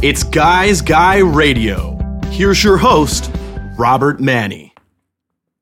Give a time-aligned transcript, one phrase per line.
[0.00, 1.98] It's Guys Guy Radio.
[2.26, 3.32] Here's your host,
[3.76, 4.72] Robert Manny.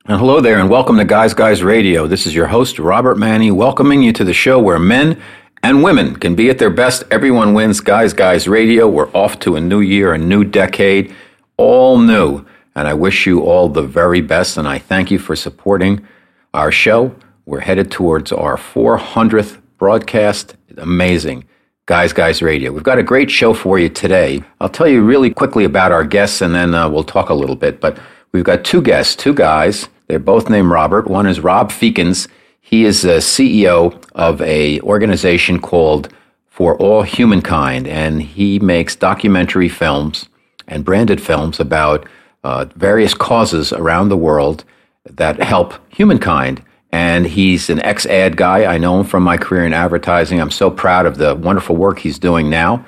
[0.04, 2.06] And hello there, and welcome to Guys Guys Radio.
[2.06, 5.18] This is your host, Robert Manny, welcoming you to the show where men
[5.62, 7.04] and women can be at their best.
[7.10, 7.80] Everyone wins.
[7.80, 8.86] Guys Guys Radio.
[8.86, 11.16] We're off to a new year, a new decade,
[11.56, 12.44] all new.
[12.74, 16.06] And I wish you all the very best, and I thank you for supporting
[16.52, 17.16] our show.
[17.46, 20.56] We're headed towards our 400th broadcast.
[20.76, 21.46] Amazing.
[21.86, 22.72] Guys Guys Radio.
[22.72, 24.42] We've got a great show for you today.
[24.60, 27.54] I'll tell you really quickly about our guests, and then uh, we'll talk a little
[27.54, 27.80] bit.
[27.80, 27.96] But
[28.32, 31.08] we've got two guests, two guys they're both named Robert.
[31.08, 32.28] One is Rob Feakins.
[32.60, 36.12] He is a CEO of a organization called
[36.46, 40.28] For All Humankind, and he makes documentary films
[40.68, 42.08] and branded films about
[42.44, 44.64] uh, various causes around the world
[45.04, 46.62] that help humankind.
[46.96, 48.64] And he's an ex ad guy.
[48.64, 50.40] I know him from my career in advertising.
[50.40, 52.86] I'm so proud of the wonderful work he's doing now.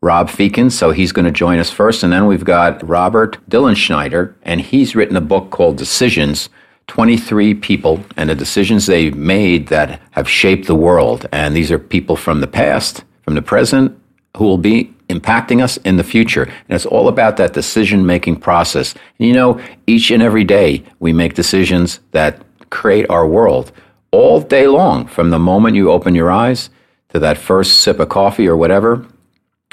[0.00, 2.02] Rob Feakins, so he's going to join us first.
[2.02, 6.48] And then we've got Robert Dillenschneider, and he's written a book called Decisions
[6.88, 11.28] 23 people and the decisions they made that have shaped the world.
[11.30, 13.96] And these are people from the past, from the present,
[14.36, 16.42] who will be impacting us in the future.
[16.42, 18.96] And it's all about that decision making process.
[19.20, 23.72] And you know, each and every day we make decisions that create our world
[24.10, 26.70] all day long, from the moment you open your eyes
[27.10, 29.06] to that first sip of coffee or whatever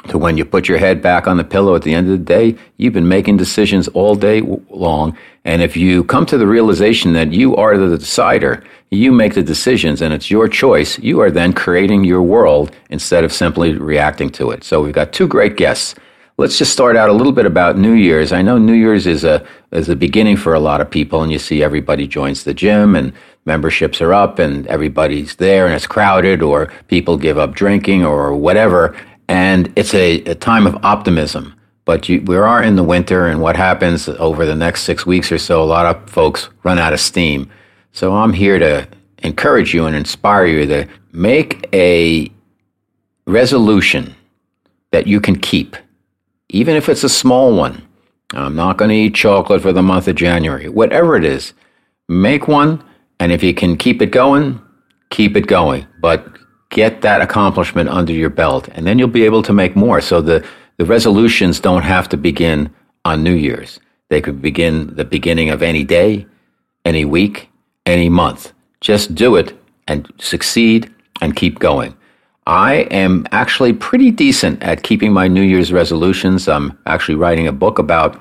[0.08, 2.26] to when you put your head back on the pillow at the end of the
[2.26, 5.16] day, you've been making decisions all day long.
[5.46, 9.44] And if you come to the realization that you are the decider, you make the
[9.44, 14.30] decisions and it's your choice, you are then creating your world instead of simply reacting
[14.32, 14.64] to it.
[14.64, 15.96] So we've got two great guests.
[16.42, 18.32] Let's just start out a little bit about New Year's.
[18.32, 21.32] I know New Year's is a is a beginning for a lot of people, and
[21.32, 23.14] you see everybody joins the gym and
[23.46, 28.34] memberships are up and everybody's there and it's crowded, or people give up drinking or
[28.34, 28.98] whatever
[29.28, 31.54] and it's a, a time of optimism.
[31.86, 35.32] But you, we are in the winter, and what happens over the next six weeks
[35.32, 37.52] or so, a lot of folks run out of steam.
[37.92, 38.88] So I'm here to
[39.20, 42.32] encourage you and inspire you to make a
[43.28, 44.16] resolution
[44.90, 45.78] that you can keep,
[46.52, 47.82] even if it's a small one.
[48.34, 50.68] I'm not going to eat chocolate for the month of January.
[50.70, 51.54] Whatever it is,
[52.08, 52.84] make one,
[53.20, 54.62] and if you can keep it going,
[55.10, 55.88] keep it going.
[56.00, 56.28] But
[56.70, 60.02] get that accomplishment under your belt, and then you'll be able to make more.
[60.02, 60.46] So the,
[60.78, 62.74] the resolutions don't have to begin
[63.06, 63.80] on New Year's.
[64.10, 66.26] They could begin the beginning of any day,
[66.84, 67.50] any week,
[67.86, 68.52] any month.
[68.82, 69.58] Just do it
[69.88, 71.96] and succeed and keep going.
[72.48, 76.48] I am actually pretty decent at keeping my New Year's resolutions.
[76.48, 78.20] I'm actually writing a book about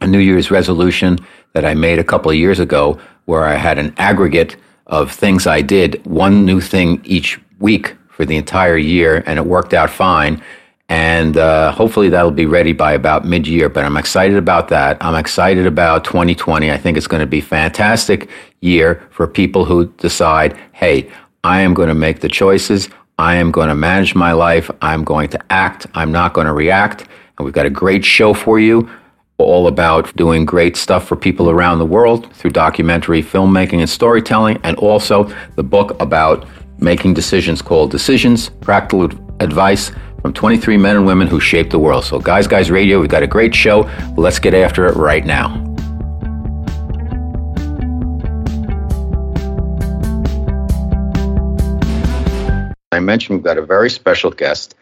[0.00, 1.18] a New Year's resolution
[1.52, 4.56] that I made a couple of years ago where I had an aggregate
[4.86, 9.44] of things I did, one new thing each week for the entire year, and it
[9.44, 10.42] worked out fine.
[10.88, 13.68] And uh, hopefully that'll be ready by about mid year.
[13.68, 14.96] But I'm excited about that.
[15.00, 16.70] I'm excited about 2020.
[16.70, 18.28] I think it's going to be a fantastic
[18.60, 21.10] year for people who decide, hey,
[21.44, 22.88] I am going to make the choices.
[23.20, 24.70] I am going to manage my life.
[24.80, 25.86] I'm going to act.
[25.92, 27.06] I'm not going to react.
[27.36, 28.88] And we've got a great show for you
[29.36, 34.58] all about doing great stuff for people around the world through documentary filmmaking and storytelling,
[34.64, 35.24] and also
[35.56, 36.46] the book about
[36.78, 39.10] making decisions called Decisions Practical
[39.40, 39.92] Advice
[40.22, 42.06] from 23 men and women who shaped the world.
[42.06, 43.82] So, Guys Guys Radio, we've got a great show.
[44.16, 45.69] Let's get after it right now.
[53.00, 54.74] I mentioned we've got a very special guest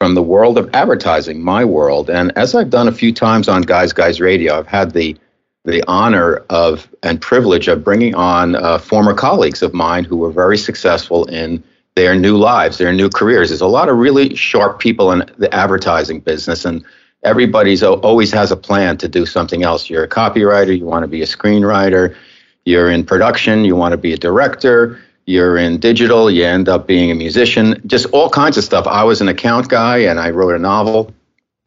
[0.00, 2.08] from the world of advertising, my world.
[2.08, 5.16] And as I've done a few times on Guys Guys Radio, I've had the
[5.64, 10.30] the honor of and privilege of bringing on uh, former colleagues of mine who were
[10.30, 11.62] very successful in
[11.94, 13.50] their new lives, their new careers.
[13.50, 16.82] There's a lot of really sharp people in the advertising business, and
[17.22, 19.90] everybody's always has a plan to do something else.
[19.90, 22.16] You're a copywriter, you want to be a screenwriter,
[22.64, 26.86] you're in production, you want to be a director, you're in digital, you end up
[26.86, 28.86] being a musician, just all kinds of stuff.
[28.86, 31.12] I was an account guy and I wrote a novel.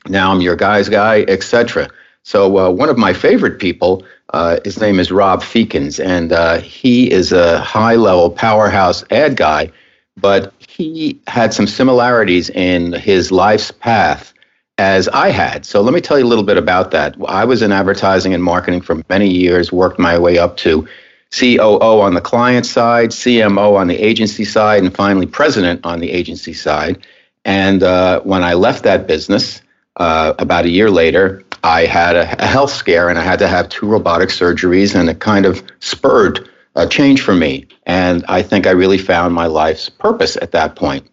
[0.07, 1.87] Now I'm your guy's guy, etc.
[2.23, 4.03] So uh, one of my favorite people,
[4.33, 9.71] uh, his name is Rob Feakins, and uh, he is a high-level powerhouse ad guy,
[10.17, 14.33] but he had some similarities in his life's path
[14.79, 15.67] as I had.
[15.67, 17.15] So let me tell you a little bit about that.
[17.27, 20.87] I was in advertising and marketing for many years, worked my way up to
[21.31, 26.11] COO on the client side, CMO on the agency side, and finally president on the
[26.11, 27.05] agency side.
[27.45, 29.61] And uh, when I left that business
[29.95, 33.47] uh, about a year later, I had a, a, health scare and I had to
[33.47, 37.67] have two robotic surgeries, and it kind of spurred a change for me.
[37.85, 41.07] And I think I really found my life's purpose at that point.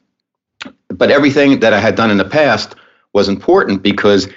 [0.88, 2.74] But everything that I had done in the past
[3.12, 4.28] was important because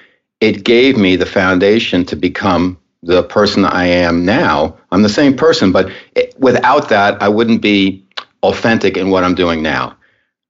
[0.41, 4.77] it gave me the foundation to become the person I am now.
[4.91, 8.05] I'm the same person, but it, without that, I wouldn't be
[8.43, 9.95] authentic in what I'm doing now.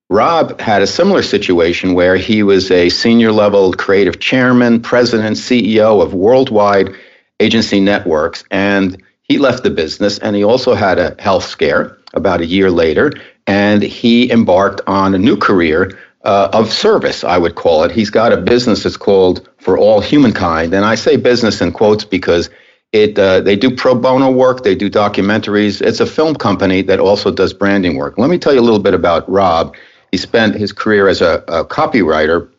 [0.10, 6.04] Rob had a similar situation where he was a senior level creative chairman, president, CEO
[6.04, 6.94] of worldwide
[7.40, 12.42] agency networks, and he left the business and he also had a health scare about
[12.42, 13.14] a year later,
[13.48, 17.92] and he embarked on a new career uh, of service, I would call it.
[17.92, 22.06] He's got a business that's called For All Humankind, and I say business in quotes
[22.06, 22.50] because
[22.92, 25.82] it uh, they do pro bono work, they do documentaries.
[25.82, 28.18] It's a film company that also does branding work.
[28.18, 29.76] Let me tell you a little bit about Rob.
[30.12, 32.50] He spent his career as a, a copywriter,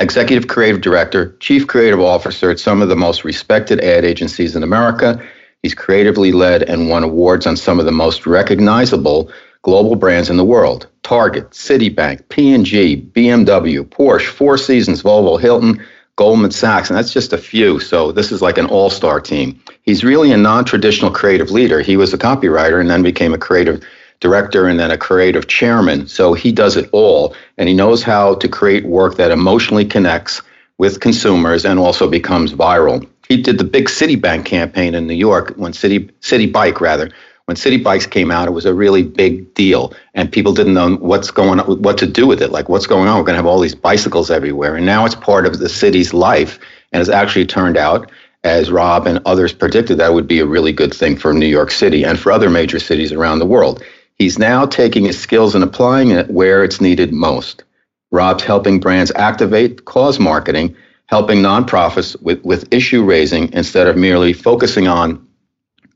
[0.00, 4.64] executive creative director, chief creative officer at some of the most respected ad agencies in
[4.64, 5.24] America.
[5.62, 9.30] He's creatively led and won awards on some of the most recognizable
[9.62, 10.88] global brands in the world.
[11.02, 15.84] Target, Citibank, P&G, BMW, Porsche, Four Seasons, Volvo, Hilton,
[16.16, 17.80] Goldman Sachs, and that's just a few.
[17.80, 19.60] So this is like an all-star team.
[19.82, 21.80] He's really a non-traditional creative leader.
[21.80, 23.82] He was a copywriter and then became a creative
[24.20, 26.06] director and then a creative chairman.
[26.06, 30.42] So he does it all, and he knows how to create work that emotionally connects
[30.76, 35.54] with consumers and also becomes viral he did the big Citibank campaign in New York
[35.54, 37.12] when City Citi Bike rather
[37.50, 40.94] when Citi Bikes came out, it was a really big deal, and people didn't know
[40.98, 42.52] what's going on, what to do with it.
[42.52, 43.18] Like, what's going on?
[43.18, 46.14] We're going to have all these bicycles everywhere, and now it's part of the city's
[46.14, 46.60] life,
[46.92, 48.08] and it's actually turned out,
[48.44, 51.72] as Rob and others predicted, that would be a really good thing for New York
[51.72, 53.82] City and for other major cities around the world.
[54.14, 57.64] He's now taking his skills and applying it where it's needed most.
[58.12, 60.76] Rob's helping brands activate cause marketing
[61.06, 65.26] helping nonprofits with, with issue raising instead of merely focusing on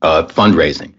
[0.02, 0.92] uh, fundraising.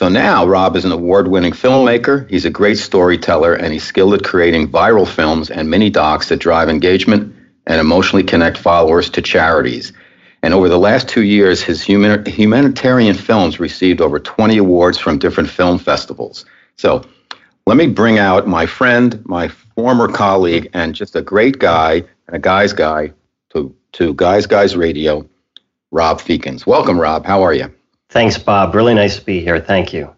[0.00, 2.26] So now Rob is an award winning filmmaker.
[2.30, 6.38] He's a great storyteller and he's skilled at creating viral films and mini docs that
[6.38, 7.36] drive engagement
[7.66, 9.92] and emotionally connect followers to charities.
[10.42, 15.18] And over the last two years, his human, humanitarian films received over 20 awards from
[15.18, 16.46] different film festivals.
[16.76, 17.04] So
[17.66, 22.34] let me bring out my friend, my former colleague, and just a great guy and
[22.34, 23.12] a guy's guy,
[23.50, 25.28] to, to Guys Guys Radio,
[25.90, 26.64] Rob Feakins.
[26.64, 27.26] Welcome, Rob.
[27.26, 27.70] How are you?
[28.10, 28.74] Thanks, Bob.
[28.74, 29.60] Really nice to be here.
[29.60, 30.14] Thank you.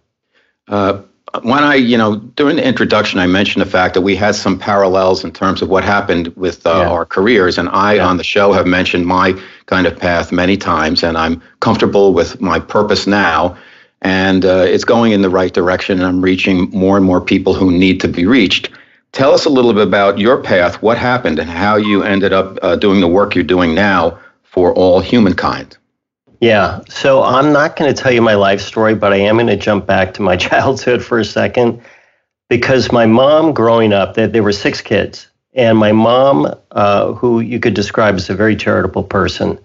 [0.66, 1.02] Uh,
[1.42, 4.58] when I, you know, during the introduction, I mentioned the fact that we had some
[4.58, 6.90] parallels in terms of what happened with uh, yeah.
[6.90, 7.58] our careers.
[7.58, 8.06] And I, yeah.
[8.06, 12.40] on the show, have mentioned my kind of path many times, and I'm comfortable with
[12.40, 13.56] my purpose now.
[14.02, 17.54] And uh, it's going in the right direction, and I'm reaching more and more people
[17.54, 18.70] who need to be reached.
[19.12, 22.58] Tell us a little bit about your path, what happened, and how you ended up
[22.62, 25.76] uh, doing the work you're doing now for all humankind.
[26.42, 29.46] Yeah, so I'm not going to tell you my life story, but I am going
[29.46, 31.80] to jump back to my childhood for a second
[32.48, 37.38] because my mom, growing up, there, there were six kids, and my mom, uh, who
[37.38, 39.56] you could describe as a very charitable person,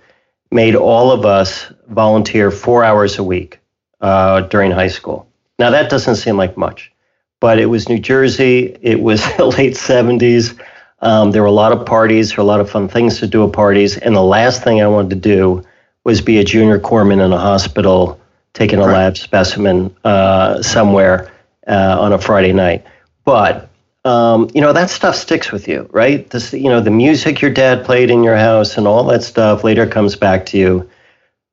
[0.51, 3.59] made all of us volunteer four hours a week
[4.01, 5.27] uh, during high school.
[5.57, 6.91] Now, that doesn't seem like much
[7.39, 8.77] but it was New Jersey.
[8.81, 10.59] It was the late 70s.
[10.99, 13.45] Um, there were a lot of parties, were a lot of fun things to do
[13.45, 13.97] at parties.
[13.97, 15.63] And the last thing I wanted to do
[16.07, 18.17] was be a junior corpsman in a hospital
[18.53, 18.93] taking a right.
[18.93, 21.29] lab specimen uh, somewhere
[21.67, 22.85] uh, on a Friday night.
[23.25, 23.69] But
[24.05, 26.27] um, you know that stuff sticks with you, right?
[26.29, 29.65] This, you know, the music your dad played in your house and all that stuff
[29.65, 30.89] later comes back to you.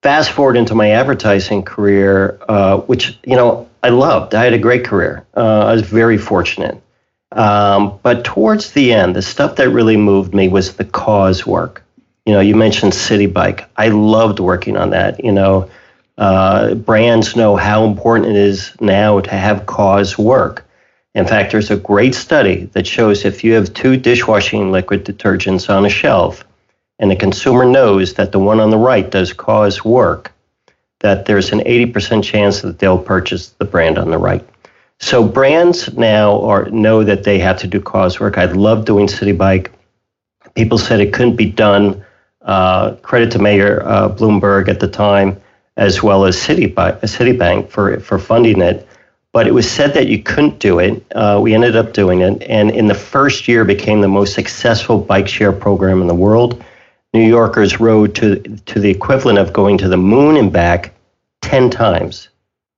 [0.05, 4.37] Fast forward into my advertising career, uh, which you know I loved.
[4.37, 5.27] I had a great career.
[5.37, 6.81] Uh, I was very fortunate.
[7.33, 11.84] Um, but towards the end, the stuff that really moved me was the cause work.
[12.27, 13.69] You know, you mentioned Citi Bike.
[13.77, 15.23] I loved working on that.
[15.23, 15.71] You know,
[16.17, 20.67] uh, brands know how important it is now to have cause work.
[21.15, 25.69] In fact, there's a great study that shows if you have two dishwashing liquid detergents
[25.69, 26.45] on a shelf
[26.99, 30.33] and the consumer knows that the one on the right does cause work,
[31.01, 34.47] that there's an 80% chance that they'll purchase the brand on the right.
[35.01, 38.39] So brands now are know that they have to do cause work.
[38.39, 39.73] I love doing Citi Bike.
[40.55, 42.04] People said it couldn't be done.
[42.45, 45.41] Uh, credit to Mayor uh, Bloomberg at the time,
[45.77, 48.87] as well as Citibank, Citibank for for funding it.
[49.33, 51.05] But it was said that you couldn't do it.
[51.15, 54.99] Uh, we ended up doing it, and in the first year, became the most successful
[54.99, 56.63] bike share program in the world.
[57.15, 60.93] New Yorkers rode to to the equivalent of going to the moon and back
[61.43, 62.29] 10 times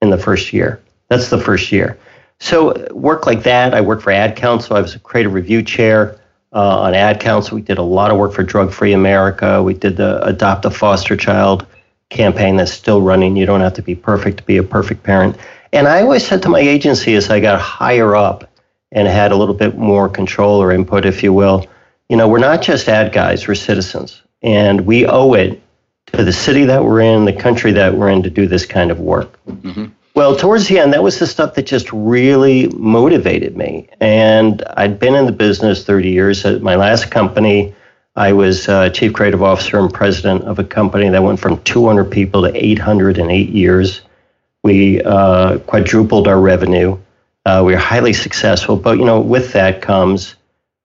[0.03, 0.81] in the first year.
[1.09, 1.99] That's the first year.
[2.39, 3.75] So, work like that.
[3.75, 4.77] I worked for Ad Council.
[4.77, 6.21] I was a creative review chair
[6.53, 7.53] uh, on Ad counts.
[7.53, 9.63] We did a lot of work for Drug Free America.
[9.63, 11.67] We did the Adopt a Foster Child
[12.09, 13.37] campaign that's still running.
[13.37, 15.37] You don't have to be perfect to be a perfect parent.
[15.73, 18.51] And I always said to my agency as I got higher up
[18.93, 21.67] and had a little bit more control or input, if you will,
[22.09, 24.23] you know, we're not just ad guys, we're citizens.
[24.43, 25.61] And we owe it
[26.13, 28.91] to the city that we're in, the country that we're in to do this kind
[28.91, 29.39] of work.
[29.47, 29.87] Mm-hmm.
[30.17, 33.87] Well, towards the end, that was the stuff that just really motivated me.
[34.01, 36.43] And I'd been in the business 30 years.
[36.47, 37.75] At my last company,
[38.17, 42.11] I was uh, chief creative officer and president of a company that went from 200
[42.11, 44.01] people to 808 years.
[44.65, 46.97] We uh, quadrupled our revenue.
[47.45, 50.35] Uh, we were highly successful, but you know, with that comes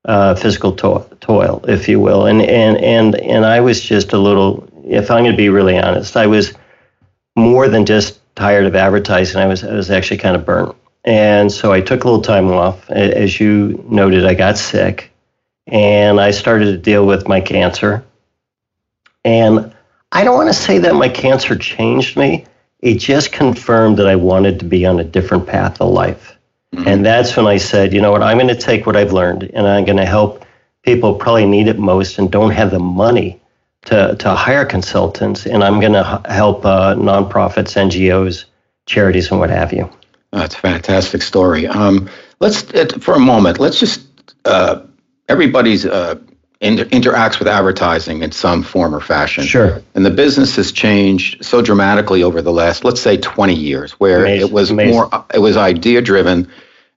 [0.03, 2.25] uh, physical to- toil, if you will.
[2.25, 4.67] And and and and I was just a little.
[4.83, 6.53] If I'm going to be really honest, I was
[7.38, 9.39] more than just tired of advertising.
[9.39, 12.50] I was I was actually kind of burnt, and so I took a little time
[12.50, 12.89] off.
[12.89, 15.12] As you noted, I got sick,
[15.67, 18.03] and I started to deal with my cancer.
[19.24, 19.71] And
[20.12, 22.45] I don't want to say that my cancer changed me.
[22.79, 26.36] It just confirmed that I wanted to be on a different path of life.
[26.74, 26.88] Mm-hmm.
[26.88, 29.43] And that's when I said, you know what, I'm going to take what I've learned
[29.53, 30.45] and I'm going to help
[30.83, 33.40] people probably need it most and don't have the money
[33.85, 38.45] to, to hire consultants, and I'm going to help uh, nonprofits, NGOs,
[38.85, 39.89] charities, and what have you.
[40.31, 41.67] That's a fantastic story.
[41.67, 42.09] Um,
[42.39, 42.61] let's,
[43.03, 44.01] for a moment, let's just,
[44.45, 44.81] uh,
[45.27, 46.15] everybody's uh,
[46.61, 49.43] inter- interacts with advertising in some form or fashion.
[49.43, 49.81] Sure.
[49.95, 54.21] And the business has changed so dramatically over the last, let's say, 20 years, where
[54.21, 54.47] Amazing.
[54.47, 54.93] it was Amazing.
[54.93, 56.47] more, it was idea driven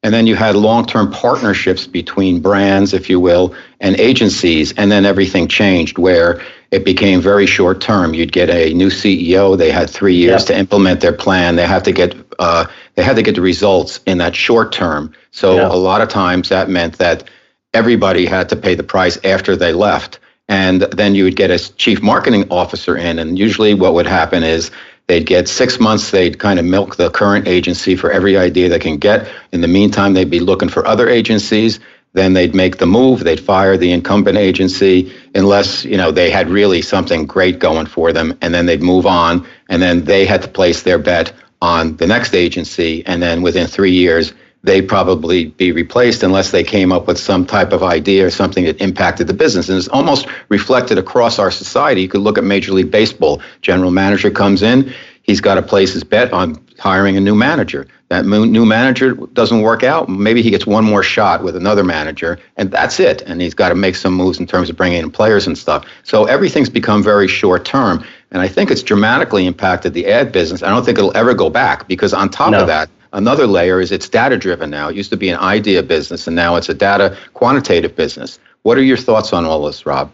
[0.05, 4.73] and then you had long term partnerships between brands, if you will, and agencies.
[4.77, 8.15] And then everything changed where it became very short term.
[8.15, 9.57] You'd get a new CEO.
[9.57, 10.47] They had three years yep.
[10.49, 11.57] to implement their plan.
[11.57, 15.13] They had to get uh, they had to get the results in that short term.
[15.31, 15.71] So yep.
[15.71, 17.29] a lot of times that meant that
[17.73, 20.19] everybody had to pay the price after they left.
[20.49, 24.43] And then you would get a chief marketing officer in, and usually what would happen
[24.43, 24.71] is
[25.07, 28.79] They'd get six months, they'd kind of milk the current agency for every idea they
[28.79, 29.31] can get.
[29.53, 31.79] In the meantime, they'd be looking for other agencies.
[32.15, 36.49] Then they'd make the move, they'd fire the incumbent agency unless, you know, they had
[36.49, 38.39] really something great going for them.
[38.41, 39.47] And then they'd move on.
[39.69, 43.05] And then they had to place their bet on the next agency.
[43.05, 47.45] And then within three years, they'd probably be replaced unless they came up with some
[47.45, 49.69] type of idea or something that impacted the business.
[49.69, 52.03] And it's almost reflected across our society.
[52.03, 53.43] You could look at Major League Baseball.
[53.61, 54.93] General manager comes in,
[55.25, 57.87] he's got to place his bet on hiring a new manager.
[58.09, 60.09] That new manager doesn't work out.
[60.09, 63.23] Maybe he gets one more shot with another manager, and that's it.
[63.23, 65.85] And he's got to make some moves in terms of bringing in players and stuff.
[66.05, 68.05] So everything's become very short term.
[68.31, 70.63] And I think it's dramatically impacted the ad business.
[70.63, 72.61] I don't think it'll ever go back because on top no.
[72.61, 74.89] of that, Another layer is it's data driven now.
[74.89, 78.41] It used to be an idea business, and now it's a data quantitative business.
[78.63, 80.11] What are your thoughts on all this, Rob?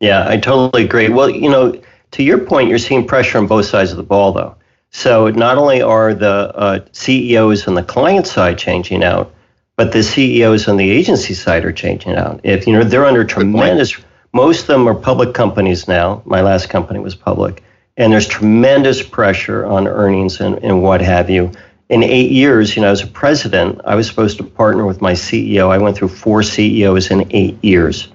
[0.00, 1.10] Yeah, I totally agree.
[1.10, 1.78] Well, you know,
[2.12, 4.56] to your point, you're seeing pressure on both sides of the ball, though.
[4.90, 9.34] So not only are the uh, CEOs on the client side changing out,
[9.76, 12.40] but the CEOs on the agency side are changing out.
[12.42, 13.96] If you know they're under tremendous,
[14.32, 16.22] most of them are public companies now.
[16.24, 17.62] My last company was public,
[17.96, 21.52] and there's tremendous pressure on earnings and, and what have you
[21.88, 25.12] in eight years, you know, as a president, I was supposed to partner with my
[25.12, 25.70] CEO.
[25.70, 28.08] I went through four CEOs in eight years.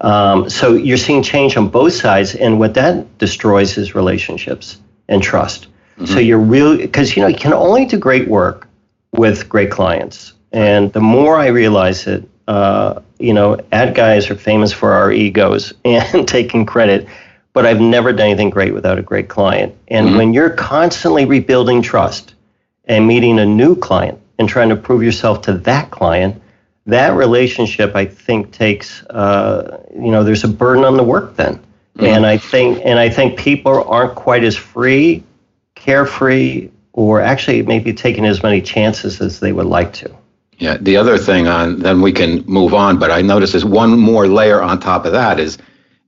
[0.00, 5.22] Um, so you're seeing change on both sides, and what that destroys is relationships and
[5.22, 5.68] trust.
[5.96, 6.06] Mm-hmm.
[6.06, 8.68] So you're really because you know you can only do great work
[9.12, 14.36] with great clients, and the more I realize it, uh, you know, ad guys are
[14.36, 17.08] famous for our egos and taking credit,
[17.52, 19.74] but I've never done anything great without a great client.
[19.88, 20.16] And mm-hmm.
[20.16, 22.34] when you're constantly rebuilding trust
[22.84, 26.40] and meeting a new client and trying to prove yourself to that client,
[26.86, 31.56] that relationship, I think, takes uh, you know there's a burden on the work then,
[31.56, 32.04] mm-hmm.
[32.04, 35.22] and I think and I think people aren't quite as free,
[35.74, 40.14] carefree, or actually maybe taking as many chances as they would like to.
[40.58, 40.78] Yeah.
[40.80, 44.26] The other thing on then we can move on, but I notice there's one more
[44.26, 45.58] layer on top of that is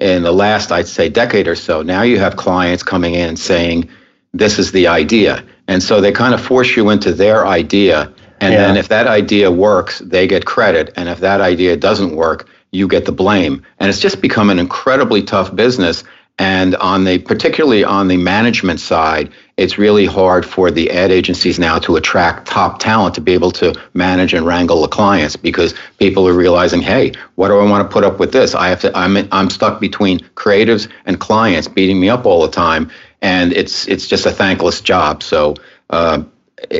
[0.01, 1.83] in the last I'd say decade or so.
[1.83, 3.89] Now you have clients coming in saying,
[4.33, 8.11] "This is the idea." And so they kind of force you into their idea.
[8.41, 8.67] And yeah.
[8.67, 10.93] then if that idea works, they get credit.
[10.97, 13.65] And if that idea doesn't work, you get the blame.
[13.79, 16.05] And it's just become an incredibly tough business.
[16.41, 21.59] And on the particularly on the management side, it's really hard for the ad agencies
[21.59, 25.75] now to attract top talent to be able to manage and wrangle the clients because
[25.99, 28.55] people are realizing, hey, what do I want to put up with this?
[28.55, 28.97] I have to.
[28.97, 32.89] I'm I'm stuck between creatives and clients beating me up all the time,
[33.21, 35.25] and it's it's just a thankless job.
[35.25, 35.57] So,
[35.91, 36.23] uh,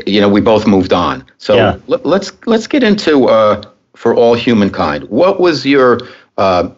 [0.05, 1.25] you know, we both moved on.
[1.37, 1.77] So yeah.
[1.87, 3.61] us let's, let's get into uh,
[3.95, 5.05] for all humankind.
[5.09, 5.99] What was your
[6.37, 6.69] uh,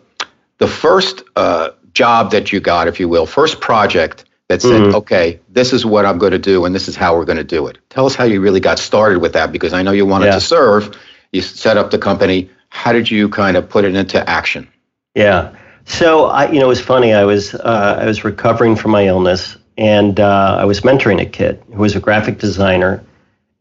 [0.57, 4.95] the first uh, job that you got, if you will, first project that said, mm-hmm.
[4.95, 7.43] okay, this is what I'm going to do, and this is how we're going to
[7.43, 7.77] do it.
[7.89, 10.33] Tell us how you really got started with that, because I know you wanted yeah.
[10.33, 10.97] to serve.
[11.31, 12.49] You set up the company.
[12.69, 14.67] How did you kind of put it into action?
[15.15, 15.55] Yeah.
[15.85, 17.13] So I, you know, it was funny.
[17.13, 21.25] I was uh, I was recovering from my illness, and uh, I was mentoring a
[21.25, 23.03] kid who was a graphic designer.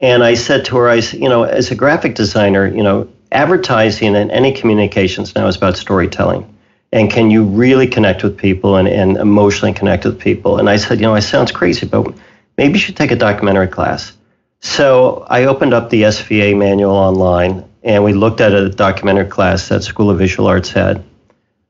[0.01, 4.17] And I said to her, I you know, as a graphic designer, you know, advertising
[4.17, 6.47] and any communications now is about storytelling.
[6.93, 10.59] And can you really connect with people and, and emotionally connect with people?
[10.59, 12.13] And I said, you know, it sounds crazy, but
[12.59, 14.13] maybe you should take a documentary class.
[14.61, 19.69] So I opened up the SVA manual online and we looked at a documentary class
[19.69, 21.03] that School of Visual Arts had.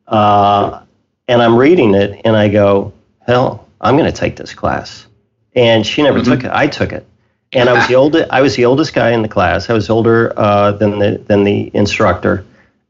[0.06, 0.82] Uh,
[1.28, 2.92] and I'm reading it and I go,
[3.26, 5.06] hell, I'm going to take this class.
[5.54, 6.32] And she never mm-hmm.
[6.32, 6.50] took it.
[6.52, 7.06] I took it.
[7.52, 8.30] And I was the oldest.
[8.30, 9.70] I was the oldest guy in the class.
[9.70, 12.44] I was older uh, than the than the instructor,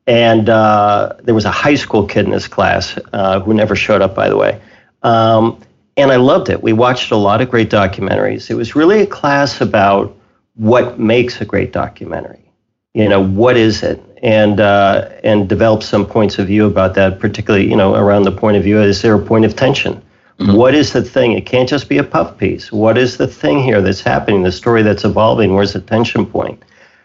[0.07, 4.03] and uh, there was a high school kid in this class uh, who never showed
[4.03, 4.61] up, by the way.
[5.03, 5.63] Um,
[5.97, 6.63] and I loved it.
[6.63, 8.51] We watched a lot of great documentaries.
[8.51, 10.15] It was really a class about
[10.57, 12.53] what makes a great documentary.
[12.93, 14.03] You know, what is it?
[14.23, 18.33] And uh, and develop some points of view about that, particularly you know around the
[18.33, 18.79] point of view.
[18.79, 20.03] Is there a point of tension?
[20.41, 20.57] Mm-hmm.
[20.57, 21.33] What is the thing?
[21.33, 22.73] It can't just be a puff piece.
[22.73, 24.43] What is the thing here that's happening?
[24.43, 25.55] The story that's evolving.
[25.55, 26.63] Where's the tension point?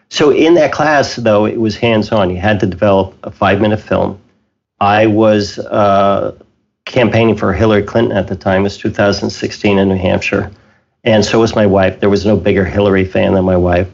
[0.07, 2.29] So in that class, though, it was hands-on.
[2.29, 4.21] You had to develop a five-minute film.
[4.79, 6.33] I was uh,
[6.85, 8.61] campaigning for Hillary Clinton at the time.
[8.61, 10.49] It was 2016 in New Hampshire,
[11.03, 11.99] and so was my wife.
[11.99, 13.89] There was no bigger Hillary fan than my wife.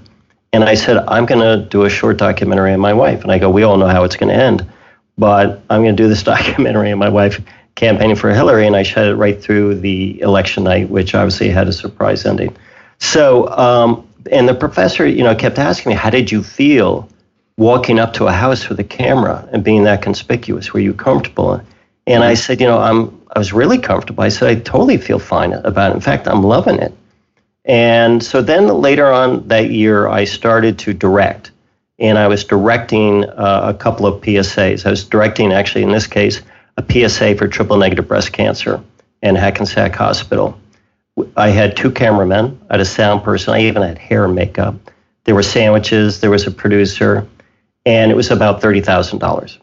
[0.54, 3.24] And I said, I'm going to do a short documentary on my wife.
[3.24, 4.70] And I go, we all know how it's going to end,
[5.18, 7.42] but I'm going to do this documentary on my wife
[7.82, 11.68] campaigning for Hillary, and I shot it right through the election night, which obviously had
[11.68, 12.56] a surprise ending.
[13.00, 17.10] So, um, and the professor, you know, kept asking me, "How did you feel
[17.58, 20.72] walking up to a house with a camera and being that conspicuous?
[20.74, 21.60] Were you comfortable?"
[22.06, 23.20] And I said, "You know, I'm.
[23.36, 24.24] I was really comfortable.
[24.24, 25.96] I said I totally feel fine about it.
[25.96, 26.94] In fact, I'm loving it."
[27.66, 31.50] And so then later on that year, I started to direct,
[31.98, 34.86] and I was directing uh, a couple of PSAs.
[34.86, 36.42] I was directing, actually, in this case,
[36.78, 38.84] a PSA for triple negative breast cancer
[39.22, 40.60] in Hackensack Hospital.
[41.36, 44.76] I had two cameramen, I had a sound person, I even had hair and makeup.
[45.26, 47.28] There were sandwiches, there was a producer,
[47.86, 49.58] and it was about $30,000.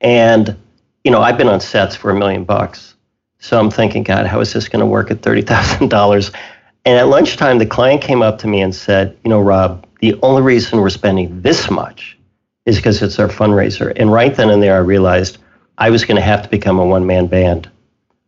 [0.00, 0.56] And,
[1.02, 2.94] you know, I've been on sets for a million bucks.
[3.38, 6.34] So I'm thinking, God, how is this going to work at $30,000?
[6.86, 10.18] And at lunchtime, the client came up to me and said, You know, Rob, the
[10.22, 12.18] only reason we're spending this much
[12.66, 13.92] is because it's our fundraiser.
[13.96, 15.38] And right then and there, I realized
[15.78, 17.70] I was going to have to become a one man band.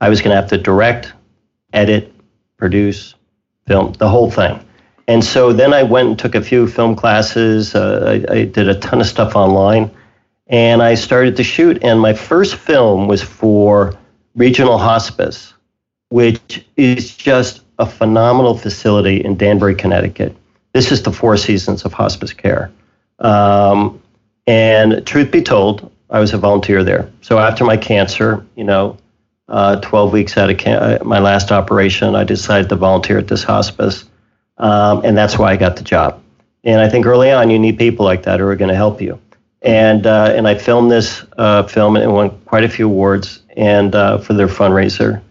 [0.01, 1.13] I was going to have to direct,
[1.73, 2.13] edit,
[2.57, 3.15] produce,
[3.67, 4.63] film, the whole thing.
[5.09, 7.75] And so then I went and took a few film classes.
[7.75, 9.91] Uh, I, I, did a ton of stuff online.
[10.49, 11.83] And I started to shoot.
[11.83, 13.97] And my first film was for
[14.35, 15.55] Regional Hospice,
[16.09, 20.37] which is just a phenomenal facility in Danbury, Connecticut.
[20.73, 22.71] This is the Four Seasons of hospice care.
[23.19, 24.03] Um,
[24.47, 27.11] and truth be told, I was a volunteer there.
[27.21, 28.99] So after my cancer, you know,
[29.49, 33.29] uh, 12 weeks out of can- uh, my last operation, I decided to volunteer at
[33.29, 34.05] this hospice.
[34.59, 36.23] Um, and that's why I got the job.
[36.65, 39.01] And I think early on, you need people like that who are going to help
[39.01, 39.21] you.
[39.63, 43.95] And, uh, and I filmed this uh, film and won quite a few awards and
[43.95, 45.23] uh, for their fundraiser.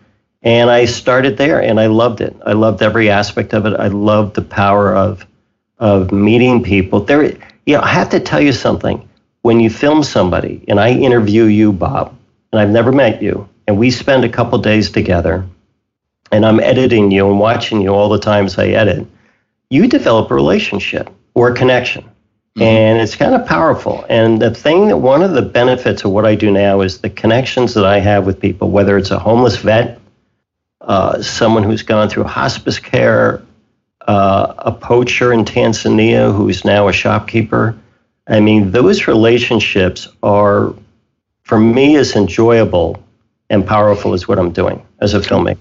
[0.43, 2.35] And I started there and I loved it.
[2.45, 3.73] I loved every aspect of it.
[3.79, 5.25] I loved the power of,
[5.79, 7.01] of meeting people.
[7.01, 7.23] There,
[7.65, 9.07] you know, I have to tell you something
[9.45, 12.17] when you film somebody and I interview you, Bob,
[12.51, 15.45] and I've never met you, and we spend a couple days together,
[16.31, 19.05] and I'm editing you and watching you all the times I edit,
[19.69, 22.01] you develop a relationship or a connection.
[22.01, 22.63] Mm-hmm.
[22.63, 24.03] And it's kind of powerful.
[24.10, 27.12] And the thing that one of the benefits of what I do now is the
[27.12, 29.99] connections that I have with people, whether it's a homeless vet,
[30.81, 33.43] uh, someone who's gone through hospice care,
[34.08, 37.77] uh, a poacher in Tanzania who's now a shopkeeper,
[38.27, 40.73] I mean, those relationships are,
[41.43, 43.01] for me, as enjoyable
[43.49, 45.59] and powerful as what I'm doing as a filmmaker.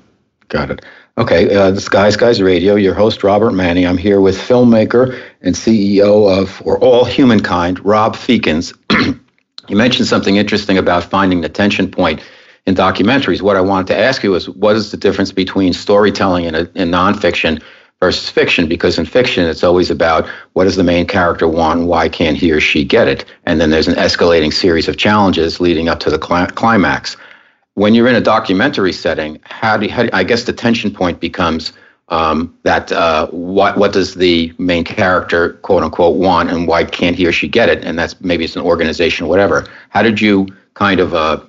[0.48, 0.84] Got it.
[1.16, 3.86] Okay, uh, this Guys Guys Radio, your host, Robert Manny.
[3.86, 8.74] I'm here with filmmaker and CEO of For All Humankind, Rob Feakins.
[9.68, 12.20] you mentioned something interesting about finding the tension point
[12.66, 13.42] in documentaries.
[13.42, 16.60] What I wanted to ask you is what is the difference between storytelling and, a,
[16.74, 17.62] and nonfiction
[18.04, 22.06] versus fiction because in fiction it's always about what does the main character want why
[22.06, 23.24] can't he or she get it?
[23.46, 27.16] And then there's an escalating series of challenges leading up to the climax.
[27.74, 30.90] When you're in a documentary setting how do, you, how do i guess the tension
[30.90, 31.72] point becomes
[32.10, 37.16] um, that uh, what what does the main character quote unquote want and why can't
[37.16, 37.82] he or she get it?
[37.86, 39.66] And that's maybe it's an organization or whatever.
[39.88, 41.40] How did you kind of uh,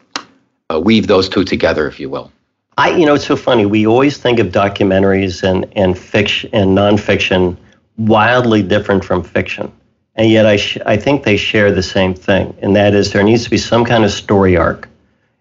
[0.71, 2.31] uh, weave those two together if you will
[2.77, 3.65] I, you know, it's so funny.
[3.65, 7.57] We always think of documentaries and and fiction and nonfiction
[7.97, 9.71] wildly different from fiction.
[10.15, 13.23] and yet I, sh- I think they share the same thing, and that is there
[13.23, 14.87] needs to be some kind of story arc,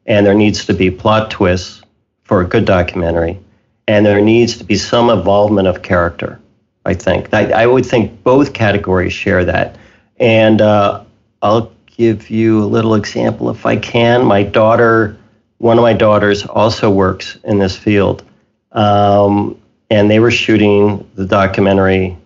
[0.06, 1.82] and there needs to be plot twists
[2.24, 3.38] for a good documentary,
[3.88, 6.40] and there needs to be some involvement of character.
[6.84, 9.76] I think I, I would think both categories share that,
[10.18, 11.02] and uh,
[11.42, 14.24] I'll give you a little example if I can.
[14.24, 15.16] My daughter,
[15.64, 18.22] one of my daughters, also works in this field,
[18.72, 22.18] um, and they were shooting the documentary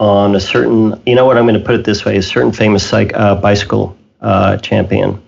[0.00, 2.50] on a certain, you know what, I'm going to put it this way, a certain
[2.50, 5.22] famous psych, uh, bicycle uh, champion.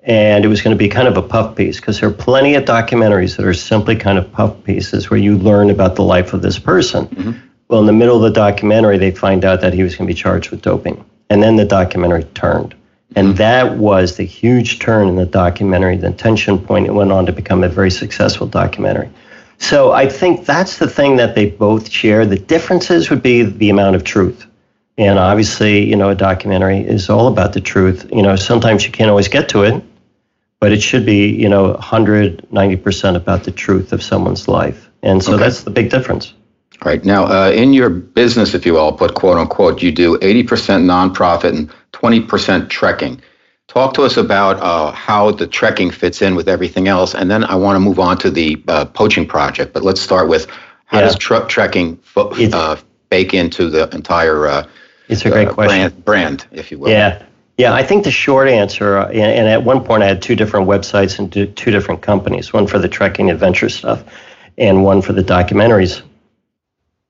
[0.00, 2.54] And it was going to be kind of a puff piece because there are plenty
[2.54, 6.32] of documentaries that are simply kind of puff pieces where you learn about the life
[6.32, 7.06] of this person.
[7.06, 7.32] Mm-hmm.
[7.68, 10.14] Well, in the middle of the documentary, they find out that he was going to
[10.14, 11.04] be charged with doping.
[11.28, 12.74] And then the documentary turned.
[13.16, 16.86] And that was the huge turn in the documentary, the tension point.
[16.86, 19.10] It went on to become a very successful documentary.
[19.58, 22.26] So I think that's the thing that they both share.
[22.26, 24.46] The differences would be the amount of truth.
[24.98, 28.08] And obviously, you know, a documentary is all about the truth.
[28.12, 29.82] You know, sometimes you can't always get to it,
[30.60, 34.90] but it should be, you know, 190% about the truth of someone's life.
[35.02, 35.44] And so okay.
[35.44, 36.34] that's the big difference.
[36.84, 37.04] Right.
[37.04, 40.44] Now, uh, in your business, if you will, I'll put quote unquote, you do 80%
[40.82, 41.72] nonprofit and
[42.02, 43.20] 20% trekking.
[43.68, 47.44] Talk to us about uh, how the trekking fits in with everything else, and then
[47.44, 49.72] I want to move on to the uh, poaching project.
[49.72, 50.50] But let's start with
[50.86, 51.04] how yeah.
[51.04, 52.76] does tr- trekking fo- uh,
[53.08, 54.66] bake into the entire uh,
[55.08, 55.78] it's a great uh, question.
[55.78, 56.90] Brand, brand, if you will.
[56.90, 57.22] Yeah,
[57.56, 57.72] yeah.
[57.72, 61.18] I think the short answer, uh, and at one point I had two different websites
[61.18, 64.04] and two different companies, one for the trekking adventure stuff,
[64.58, 66.02] and one for the documentaries.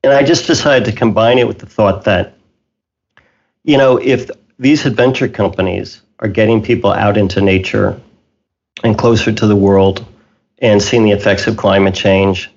[0.03, 2.37] And I just decided to combine it with the thought that,
[3.63, 4.29] you know, if
[4.63, 7.99] these adventure companies are getting people out into nature
[8.81, 10.05] and closer to the world
[10.59, 12.49] and seeing the effects of climate change,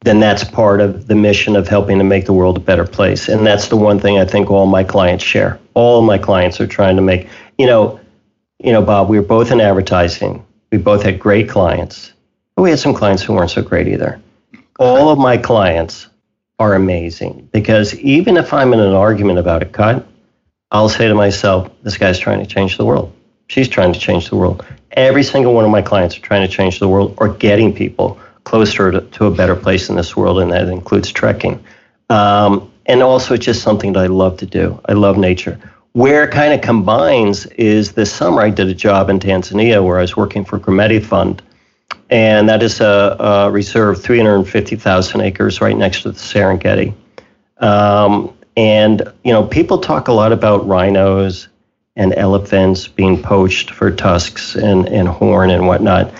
[0.00, 3.28] then that's part of the mission of helping to make the world a better place.
[3.28, 5.60] And that's the one thing I think all my clients share.
[5.74, 8.00] All of my clients are trying to make, you know,
[8.58, 10.44] you know, Bob, we were both in advertising.
[10.70, 12.14] We both had great clients,
[12.56, 14.22] but we had some clients who weren't so great either.
[14.78, 16.08] All of my clients
[16.58, 20.06] are amazing because even if I'm in an argument about a cut,
[20.72, 23.12] I'll say to myself, this guy's trying to change the world.
[23.48, 24.64] She's trying to change the world.
[24.92, 28.18] Every single one of my clients are trying to change the world or getting people
[28.44, 31.62] closer to, to a better place in this world, and that includes trekking.
[32.08, 34.80] Um, and also, it's just something that I love to do.
[34.86, 35.60] I love nature.
[35.92, 39.98] Where it kind of combines is this summer I did a job in Tanzania where
[39.98, 41.42] I was working for Grumeti Fund,
[42.08, 46.94] and that is a, a reserve 350,000 acres right next to the Serengeti.
[47.58, 51.48] Um, and, you know, people talk a lot about rhinos
[51.96, 56.12] and elephants being poached for tusks and, and horn and whatnot.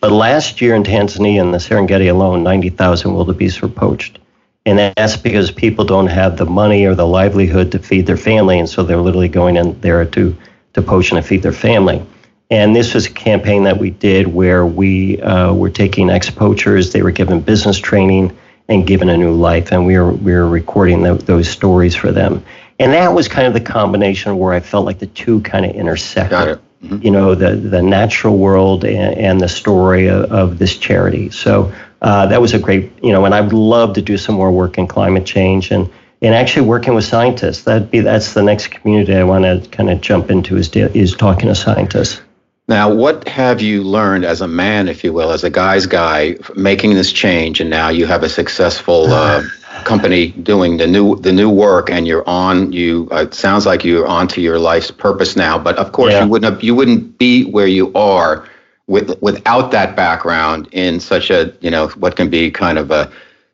[0.00, 4.18] But last year in Tanzania, in the Serengeti alone, 90,000 wildebeest were poached.
[4.66, 8.58] And that's because people don't have the money or the livelihood to feed their family.
[8.58, 10.36] And so they're literally going in there to,
[10.74, 12.04] to poach and to feed their family.
[12.50, 16.92] And this was a campaign that we did where we uh, were taking ex poachers,
[16.92, 18.36] they were given business training
[18.70, 19.72] and given a new life.
[19.72, 22.42] And we were, we were recording the, those stories for them.
[22.78, 25.72] And that was kind of the combination where I felt like the two kind of
[25.72, 26.60] intersected.
[26.82, 27.02] Mm-hmm.
[27.02, 31.28] You know, the, the natural world and, and the story of, of this charity.
[31.28, 34.36] So uh, that was a great, you know, and I would love to do some
[34.36, 35.90] more work in climate change and,
[36.22, 37.64] and actually working with scientists.
[37.64, 41.14] That'd be that's the next community I want to kind of jump into is is
[41.14, 42.22] talking to scientists.
[42.70, 46.36] Now, what have you learned as a man, if you will, as a guy's guy,
[46.54, 49.42] making this change, and now you have a successful uh,
[49.84, 52.70] company doing the new the new work, and you're on.
[52.70, 55.58] You uh, it sounds like you're onto your life's purpose now.
[55.58, 56.22] But of course, yeah.
[56.22, 58.48] you wouldn't have, you wouldn't be where you are
[58.86, 63.10] with without that background in such a you know what can be kind of a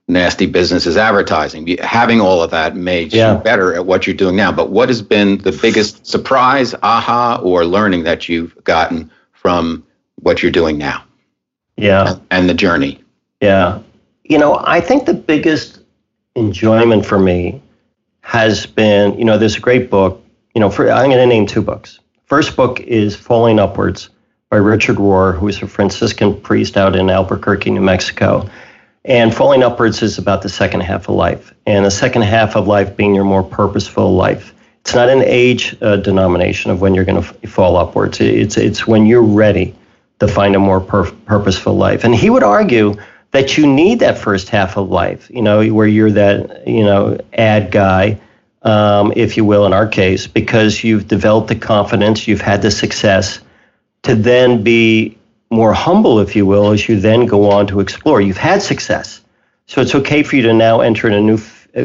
[0.09, 1.67] nasty business as advertising.
[1.79, 3.37] Having all of that made yeah.
[3.37, 4.53] you better at what you're doing now.
[4.53, 9.85] But what has been the biggest surprise, aha, or learning that you've gotten from
[10.17, 11.05] what you're doing now?
[11.77, 12.19] Yeah.
[12.31, 13.03] And the journey.
[13.41, 13.81] Yeah.
[14.25, 15.81] You know, I think the biggest
[16.35, 17.61] enjoyment for me
[18.21, 20.23] has been, you know, there's a great book,
[20.55, 22.01] you know, for I'm going to name two books.
[22.25, 24.09] First book is Falling Upwards
[24.51, 28.49] by Richard Rohr, who is a Franciscan priest out in Albuquerque, New Mexico.
[29.07, 32.67] And falling upwards is about the second half of life, and the second half of
[32.67, 34.53] life being your more purposeful life.
[34.81, 38.21] It's not an age uh, denomination of when you're going to f- fall upwards.
[38.21, 39.77] It's it's when you're ready
[40.19, 42.03] to find a more pur- purposeful life.
[42.03, 42.97] And he would argue
[43.31, 47.17] that you need that first half of life, you know, where you're that you know
[47.33, 48.19] ad guy,
[48.63, 52.73] um, if you will, in our case, because you've developed the confidence, you've had the
[52.73, 53.39] success,
[54.03, 55.17] to then be
[55.51, 58.21] more humble, if you will, as you then go on to explore.
[58.21, 59.21] You've had success,
[59.67, 61.39] so it's okay for you to now enter in a new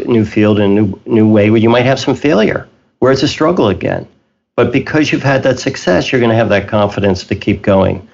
[0.06, 2.68] new field in a new new way where you might have some failure.
[3.02, 4.08] where it's a struggle again.
[4.56, 8.08] But because you've had that success, you're going to have that confidence to keep going.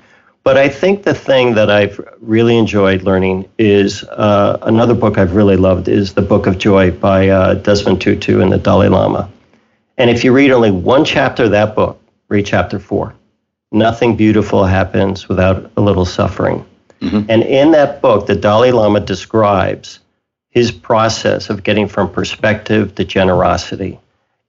[0.44, 5.36] But I think the thing that I've really enjoyed learning is uh, another book I've
[5.36, 9.30] really loved is the Book of Joy by uh, Desmond Tutu and the Dalai Lama.
[9.98, 13.14] And if you read only one chapter of that book, read chapter four.
[13.72, 16.66] Nothing beautiful happens without a little suffering.
[17.02, 17.30] Mm-hmm.
[17.30, 20.00] And in that book, the Dalai Lama describes
[20.50, 24.00] his process of getting from perspective to generosity.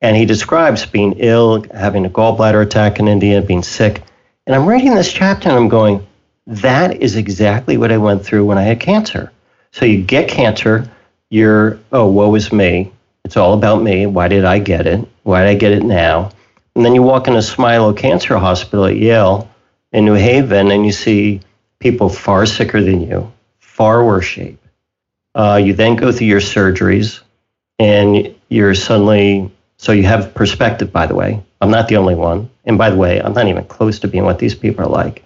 [0.01, 4.03] And he describes being ill, having a gallbladder attack in India, being sick.
[4.47, 6.07] And I'm reading this chapter and I'm going,
[6.47, 9.33] that is exactly what I went through when I had cancer.
[9.73, 10.91] So you get cancer,
[11.29, 12.91] you're, oh, woe is me.
[13.25, 14.07] It's all about me.
[14.07, 15.07] Why did I get it?
[15.25, 16.31] Why did I get it now?
[16.79, 19.51] And then you walk in a Smilow Cancer Hospital at Yale
[19.91, 21.41] in New Haven and you see
[21.81, 24.65] people far sicker than you, far worse shape.
[25.35, 27.21] Uh, you then go through your surgeries
[27.81, 31.43] and you're suddenly, so you have perspective, by the way.
[31.61, 32.49] I'm not the only one.
[32.65, 35.25] And by the way, I'm not even close to being what these people are like.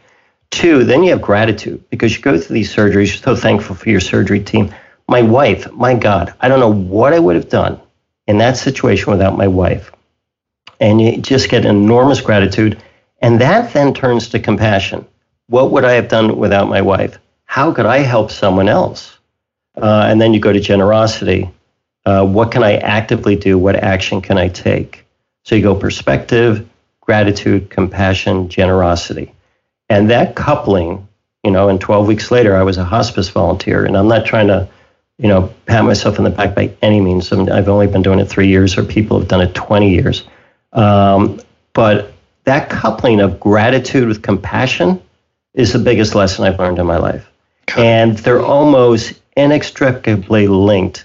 [0.52, 3.90] Two, then you have gratitude because you go through these surgeries, you're so thankful for
[3.90, 4.74] your surgery team.
[5.06, 7.78] My wife, my God, I don't know what I would have done
[8.26, 9.92] in that situation without my wife.
[10.82, 12.82] And you just get enormous gratitude.
[13.20, 15.06] And that then turns to compassion.
[15.46, 17.18] What would I have done without my wife?
[17.44, 19.16] How could I help someone else?
[19.80, 21.48] Uh, and then you go to generosity.
[22.04, 23.58] Uh, what can I actively do?
[23.58, 25.06] What action can I take?
[25.44, 26.68] So you go perspective,
[27.00, 29.32] gratitude, compassion, generosity.
[29.88, 31.06] And that coupling,
[31.44, 33.84] you know, and 12 weeks later, I was a hospice volunteer.
[33.84, 34.68] And I'm not trying to,
[35.18, 37.32] you know, pat myself in the back by any means.
[37.32, 40.24] I have only been doing it three years, or people have done it 20 years.
[40.72, 41.40] Um,
[41.72, 42.12] but
[42.44, 45.00] that coupling of gratitude with compassion
[45.54, 47.28] is the biggest lesson I've learned in my life.
[47.76, 51.04] And they're almost inextricably linked.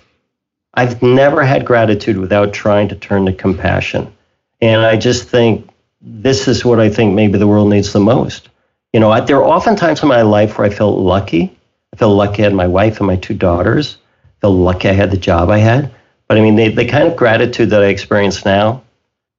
[0.73, 4.13] I've never had gratitude without trying to turn to compassion.
[4.61, 5.69] And I just think
[6.01, 8.49] this is what I think maybe the world needs the most.
[8.93, 11.55] You know, I, there are often times in my life where I felt lucky.
[11.93, 13.97] I felt lucky I had my wife and my two daughters.
[14.25, 15.91] I felt lucky I had the job I had.
[16.27, 18.83] But I mean, the, the kind of gratitude that I experience now,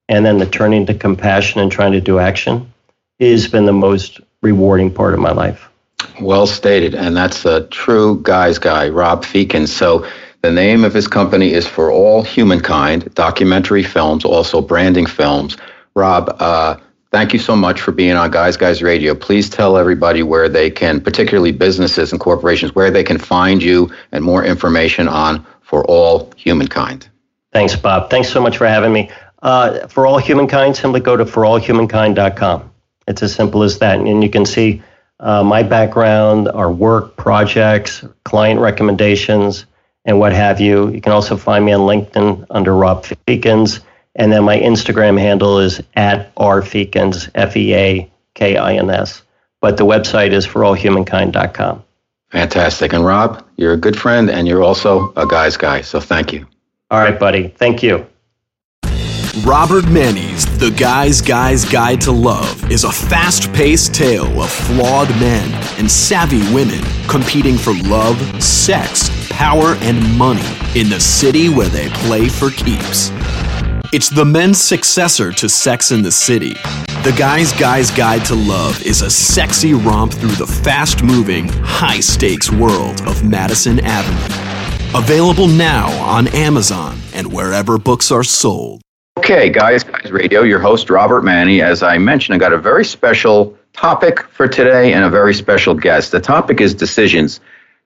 [0.09, 2.73] and then the turning to compassion and trying to do action,
[3.21, 5.68] has been the most rewarding part of my life.
[6.21, 9.68] Well stated, and that's a true guy's guy, Rob Feakins.
[9.68, 10.07] So
[10.42, 15.57] the name of his company is For All Humankind, documentary films, also branding films.
[15.94, 16.77] Rob, uh,
[17.11, 19.14] thank you so much for being on Guys Guys Radio.
[19.14, 23.90] Please tell everybody where they can, particularly businesses and corporations, where they can find you
[24.12, 27.09] and more information on For All Humankind.
[27.53, 28.11] Thanks, Bob.
[28.11, 29.11] Thanks so much for having me.
[29.42, 32.70] Uh, for All Humankind, simply go to forallhumankind.com.
[33.07, 33.98] It's as simple as that.
[33.98, 34.83] And you can see
[35.20, 39.66] uh, my background, our work, projects, client recommendations,
[40.05, 40.88] and what have you.
[40.90, 43.81] You can also find me on LinkedIn under Rob Feakins.
[44.14, 49.22] And then my Instagram handle is at rfeakins, F E A K I N S.
[49.61, 51.85] But the website is forallhumankind.com.
[52.31, 52.92] Fantastic.
[52.92, 55.81] And Rob, you're a good friend and you're also a guy's guy.
[55.81, 56.46] So thank you.
[56.90, 57.48] All right, buddy.
[57.48, 58.07] Thank you.
[59.44, 65.09] Robert Manny's The Guy's Guy's Guide to Love is a fast paced tale of flawed
[65.20, 71.68] men and savvy women competing for love, sex, power, and money in the city where
[71.68, 73.11] they play for keeps.
[73.92, 76.55] It's the men's successor to Sex in the City.
[77.05, 82.01] The Guy's Guy's Guide to Love is a sexy romp through the fast moving, high
[82.01, 84.98] stakes world of Madison Avenue.
[84.98, 88.83] Available now on Amazon and wherever books are sold.
[89.31, 91.61] Okay, guys, guys, radio, your host, Robert Manny.
[91.61, 95.75] As I mentioned, I got a very special topic for today and a very special
[95.75, 96.12] guest.
[96.12, 97.38] The topic is decisions.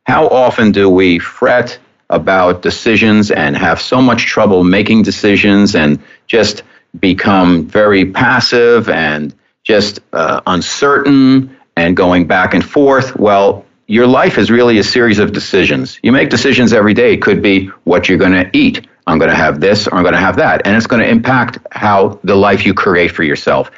[0.05, 6.01] How often do we fret about decisions and have so much trouble making decisions and
[6.29, 6.63] just
[7.01, 13.17] become very passive and just uh, uncertain and going back and forth?
[13.17, 15.99] Well, your life is really a series of decisions.
[16.05, 17.15] You make decisions every day.
[17.15, 20.03] It could be what you're going to eat I'm going to have this or I'm
[20.03, 20.67] going to have that.
[20.67, 23.71] And it's going to impact how the life you create for yourself.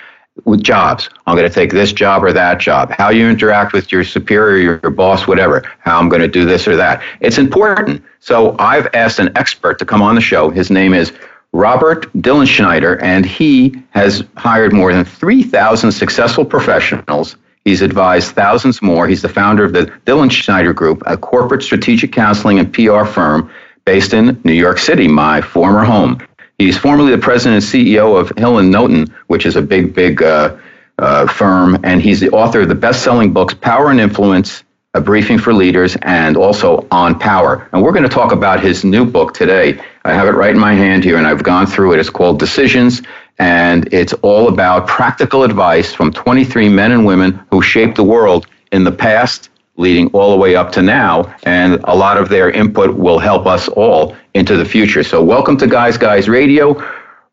[0.44, 2.90] With jobs, I'm going to take this job or that job.
[2.90, 5.62] How you interact with your superior, your boss, whatever.
[5.78, 7.04] How I'm going to do this or that.
[7.20, 8.02] It's important.
[8.18, 10.50] So I've asked an expert to come on the show.
[10.50, 11.12] His name is
[11.52, 17.36] Robert Dillenschneider, and he has hired more than 3,000 successful professionals.
[17.64, 19.06] He's advised thousands more.
[19.06, 23.48] He's the founder of the Dillenschneider Group, a corporate strategic counseling and PR firm
[23.84, 26.18] based in New York City, my former home.
[26.58, 30.22] He's formerly the president and CEO of Hill and Knowlton, which is a big, big
[30.22, 30.56] uh,
[30.98, 34.62] uh, firm, and he's the author of the best-selling books "Power and Influence,"
[34.94, 37.68] a briefing for leaders, and also on power.
[37.72, 39.80] And we're going to talk about his new book today.
[40.04, 41.98] I have it right in my hand here, and I've gone through it.
[41.98, 43.02] It's called Decisions,
[43.38, 48.46] and it's all about practical advice from 23 men and women who shaped the world
[48.70, 51.34] in the past, leading all the way up to now.
[51.44, 55.02] And a lot of their input will help us all into the future.
[55.02, 56.82] So, welcome to Guys Guys Radio.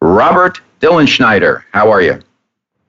[0.02, 2.20] Robert Dilenschneider, how are you?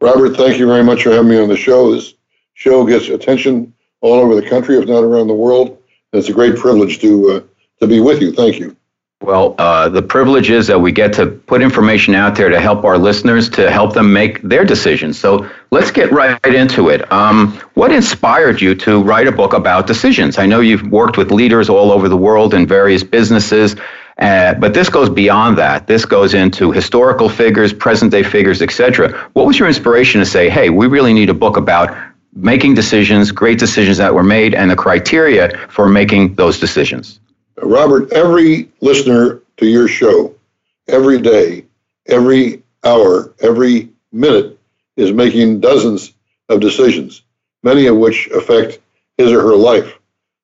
[0.01, 1.93] Robert, thank you very much for having me on the show.
[1.93, 2.15] This
[2.55, 5.69] show gets attention all over the country, if not around the world.
[6.13, 7.41] And it's a great privilege to uh,
[7.81, 8.33] to be with you.
[8.33, 8.77] Thank you.
[9.23, 12.85] Well, uh, the privilege is that we get to put information out there to help
[12.85, 15.19] our listeners to help them make their decisions.
[15.19, 17.11] So let's get right into it.
[17.13, 20.39] Um, what inspired you to write a book about decisions?
[20.39, 23.77] I know you've worked with leaders all over the world in various businesses.
[24.19, 25.87] Uh, but this goes beyond that.
[25.87, 29.13] This goes into historical figures, present day figures, etc.
[29.35, 31.97] What was your inspiration to say, hey, we really need a book about
[32.35, 37.21] making decisions, great decisions that were made, and the criteria for making those decisions?
[37.63, 40.35] Robert, every listener to your show,
[40.89, 41.65] every day,
[42.07, 44.59] every hour, every minute,
[44.97, 46.13] is making dozens
[46.49, 47.23] of decisions,
[47.63, 48.81] many of which affect
[49.17, 49.99] his or her life.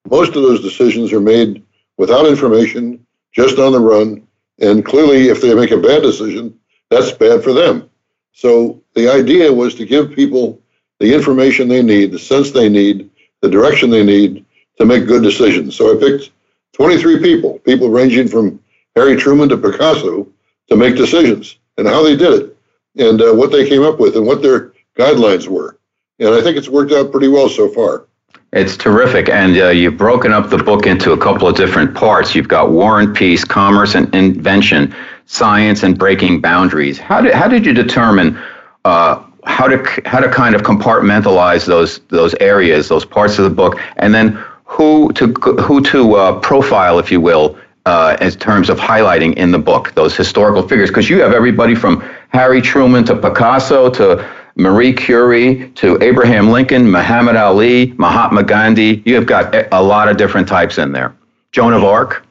[0.08, 1.64] Most of those decisions are made
[1.96, 4.26] without information, just on the run,
[4.60, 6.58] and clearly, if they make a bad decision,
[6.90, 7.90] that's bad for them.
[8.32, 10.60] So the idea was to give people
[11.00, 14.44] the information they need, the sense they need, the direction they need
[14.78, 15.76] to make good decisions.
[15.76, 16.30] So I picked
[16.78, 18.62] 23 people, people ranging from
[18.94, 20.26] Harry Truman to Picasso,
[20.68, 22.56] to make decisions and how they did it
[22.96, 25.78] and uh, what they came up with and what their guidelines were.
[26.18, 28.06] And I think it's worked out pretty well so far.
[28.52, 29.28] It's terrific.
[29.28, 32.34] And uh, you've broken up the book into a couple of different parts.
[32.34, 34.94] You've got War and Peace, Commerce and Invention,
[35.26, 36.98] Science and Breaking Boundaries.
[36.98, 38.40] How did, how did you determine
[38.84, 43.50] uh, how to how to kind of compartmentalize those those areas, those parts of the
[43.50, 45.26] book, and then who to
[45.62, 49.92] who to uh, profile, if you will, uh, in terms of highlighting in the book
[49.94, 54.24] those historical figures, because you have everybody from Harry Truman to Picasso to
[54.56, 59.02] Marie Curie to Abraham Lincoln, Muhammad Ali, Mahatma Gandhi.
[59.06, 61.16] You have got a lot of different types in there.
[61.52, 62.26] Joan of Arc.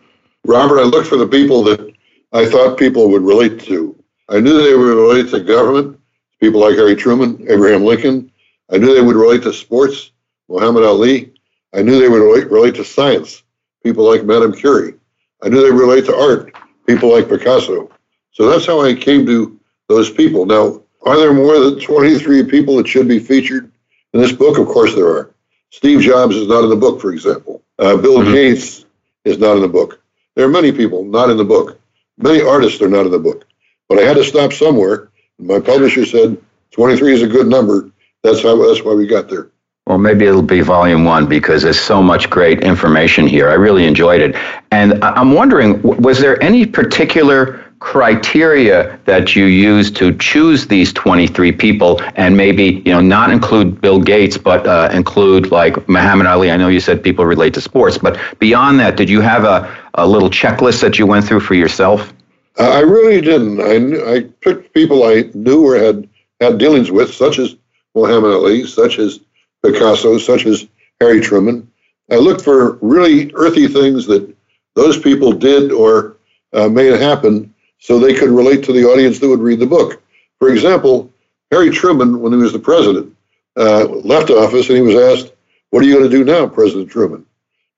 [0.45, 1.91] Robert, I looked for the people that
[2.33, 3.95] I thought people would relate to.
[4.29, 5.99] I knew they would relate to government,
[6.39, 8.31] people like Harry Truman, Abraham Lincoln.
[8.71, 10.11] I knew they would relate to sports,
[10.49, 11.33] Muhammad Ali.
[11.77, 13.43] I knew they would relate, relate to science,
[13.83, 14.95] people like Madame Curie.
[15.43, 16.51] I knew they would relate to art,
[16.87, 17.91] people like Picasso.
[18.31, 20.47] So that's how I came to those people.
[20.47, 23.71] Now, are there more than 23 people that should be featured
[24.13, 24.57] in this book?
[24.57, 25.35] Of course there are.
[25.69, 27.61] Steve Jobs is not in the book, for example.
[27.77, 28.33] Uh, Bill mm-hmm.
[28.33, 28.85] Gates
[29.23, 30.01] is not in the book.
[30.35, 31.79] There are many people not in the book.
[32.17, 33.45] Many artists are not in the book.
[33.87, 35.11] But I had to stop somewhere.
[35.37, 37.91] My publisher said 23 is a good number.
[38.23, 38.55] That's how.
[38.65, 39.51] That's why we got there.
[39.87, 43.49] Well, maybe it'll be volume one because there's so much great information here.
[43.49, 44.35] I really enjoyed it.
[44.69, 51.53] And I'm wondering, was there any particular criteria that you used to choose these 23
[51.53, 56.49] people and maybe you know not include bill gates but uh, include like muhammad ali
[56.49, 59.77] i know you said people relate to sports but beyond that did you have a,
[59.93, 62.15] a little checklist that you went through for yourself
[62.57, 66.09] i really didn't I, I picked people i knew or had
[66.41, 67.55] had dealings with such as
[67.93, 69.19] muhammad ali such as
[69.63, 70.67] picasso such as
[70.99, 71.69] harry truman
[72.11, 74.35] i looked for really earthy things that
[74.75, 76.17] those people did or
[76.53, 80.01] uh, made happen so they could relate to the audience that would read the book.
[80.39, 81.11] For example,
[81.51, 83.15] Harry Truman, when he was the president,
[83.55, 85.33] uh, left office and he was asked,
[85.69, 87.25] What are you going to do now, President Truman?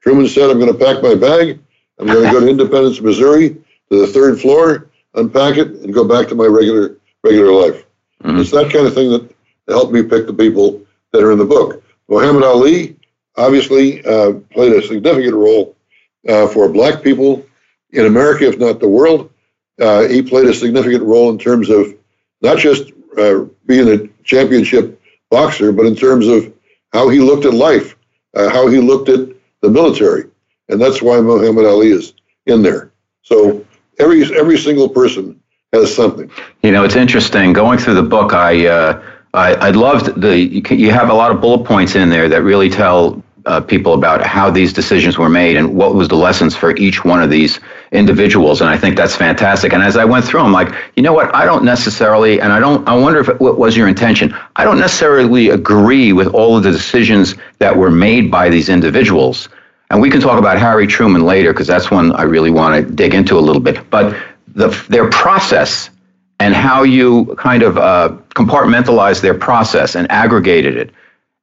[0.02, 1.60] Truman said, I'm going to pack my bag.
[2.00, 3.50] I'm going to go to Independence, Missouri,
[3.92, 7.86] to the third floor, unpack it, and go back to my regular regular life.
[8.24, 8.40] Mm-hmm.
[8.40, 9.34] It's that kind of thing that
[9.68, 11.84] helped me pick the people that are in the book.
[12.08, 12.98] Muhammad Ali
[13.38, 15.76] obviously uh, played a significant role
[16.28, 17.46] uh, for black people
[17.92, 19.32] in America, if not the world
[19.80, 21.96] uh, he played a significant role in terms of
[22.42, 26.52] not just uh, being a championship boxer, but in terms of
[26.94, 27.96] how he looked at life,
[28.36, 29.30] uh, how he looked at
[29.62, 30.26] the military,
[30.70, 32.14] and that's why Muhammad Ali is
[32.46, 32.92] in there.
[33.22, 33.66] So
[34.00, 35.40] every every single person
[35.74, 36.32] has something.
[36.64, 38.34] You know, it's interesting going through the book.
[38.34, 39.04] I uh,
[39.34, 42.42] I, I loved the you, you have a lot of bullet points in there that
[42.42, 46.56] really tell uh, people about how these decisions were made and what was the lessons
[46.56, 47.60] for each one of these
[47.92, 49.72] individuals and i think that's fantastic.
[49.72, 51.34] And as i went through i'm like you know what?
[51.36, 54.36] I don't necessarily and i don't i wonder if it what was your intention?
[54.56, 59.48] I don't necessarily agree with all of the decisions that were made by these individuals.
[59.92, 62.94] And we can talk about harry truman later because that's one i really want to
[62.94, 63.90] dig into a little bit.
[63.92, 64.16] But
[64.48, 65.92] the, their process
[66.40, 70.92] and how you kind of uh, compartmentalized their process and aggregated it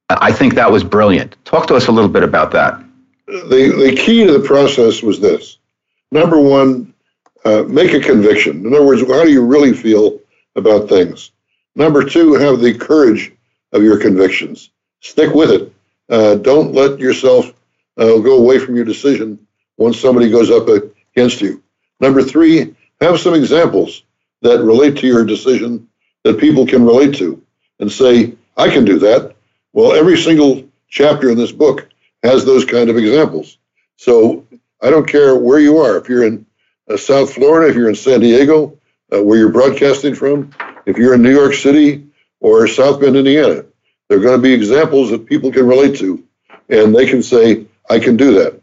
[0.09, 1.37] I think that was brilliant.
[1.45, 2.83] Talk to us a little bit about that.
[3.27, 5.59] The, the key to the process was this
[6.13, 6.95] number one,
[7.45, 8.65] uh, make a conviction.
[8.65, 10.21] In other words, how do you really feel
[10.55, 11.33] about things?
[11.75, 13.33] Number two, have the courage
[13.73, 14.71] of your convictions.
[15.01, 15.73] Stick with it.
[16.09, 17.47] Uh, don't let yourself
[17.99, 19.45] uh, go away from your decision
[19.77, 21.63] once somebody goes up against you.
[22.01, 24.03] Number three, have some examples
[24.47, 25.89] that relate to your decision
[26.25, 27.43] that people can relate to
[27.79, 29.37] and say, I can do that.
[29.73, 31.89] Well, every single chapter in this book
[32.23, 33.59] has those kind of examples.
[33.97, 34.47] So
[34.81, 35.97] I don't care where you are.
[35.97, 36.47] If you're in
[36.89, 38.79] uh, South Florida, if you're in San Diego,
[39.13, 40.51] uh, where you're broadcasting from,
[40.87, 42.07] if you're in New York City
[42.41, 43.65] or South Bend, Indiana,
[44.09, 46.25] there are going to be examples that people can relate to,
[46.69, 48.61] and they can say, "I can do that."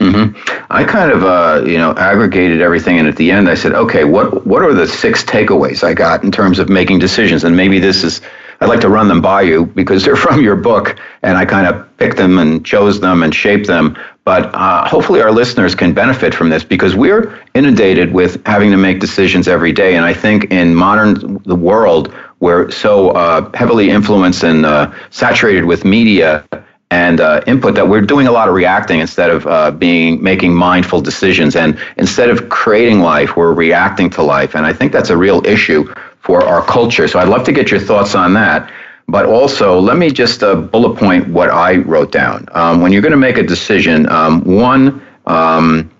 [0.00, 0.64] Mm-hmm.
[0.70, 4.04] I kind of, uh, you know, aggregated everything, and at the end, I said, "Okay,
[4.04, 7.78] what what are the six takeaways I got in terms of making decisions?" And maybe
[7.78, 8.22] this is
[8.62, 11.66] I'd like to run them by you because they're from your book, and I kind
[11.66, 13.96] of picked them and chose them and shaped them.
[14.24, 18.76] But uh, hopefully, our listeners can benefit from this because we're inundated with having to
[18.78, 19.96] make decisions every day.
[19.96, 25.64] And I think in modern the world, we're so uh, heavily influenced and uh, saturated
[25.64, 26.44] with media
[26.90, 30.52] and uh, input that we're doing a lot of reacting instead of uh, being making
[30.52, 31.54] mindful decisions.
[31.54, 34.56] And instead of creating life, we're reacting to life.
[34.56, 37.06] And I think that's a real issue for our culture.
[37.06, 38.72] So I'd love to get your thoughts on that.
[39.08, 42.46] But also, let me just uh, bullet point what I wrote down.
[42.52, 45.90] Um, when you're going to make a decision, um, one, um,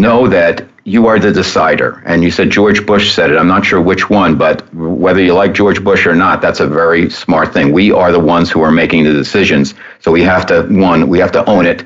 [0.00, 2.02] know that you are the decider.
[2.06, 3.36] And you said George Bush said it.
[3.36, 6.66] I'm not sure which one, but whether you like George Bush or not, that's a
[6.66, 7.72] very smart thing.
[7.72, 9.74] We are the ones who are making the decisions.
[10.00, 11.84] So we have to, one, we have to own it.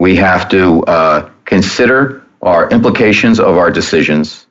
[0.00, 4.46] We have to uh, consider our implications of our decisions.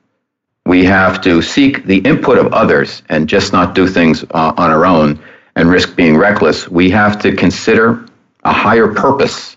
[0.64, 4.70] We have to seek the input of others and just not do things uh, on
[4.70, 5.18] our own
[5.56, 6.68] and risk being reckless.
[6.68, 8.06] We have to consider
[8.44, 9.56] a higher purpose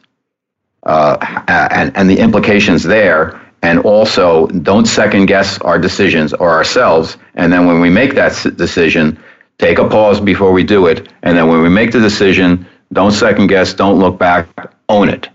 [0.83, 1.17] uh,
[1.47, 3.39] and, and the implications there.
[3.63, 7.17] And also, don't second guess our decisions or ourselves.
[7.35, 9.21] And then when we make that decision,
[9.59, 11.09] take a pause before we do it.
[11.21, 14.47] And then when we make the decision, don't second guess, don't look back,
[14.89, 15.29] own it.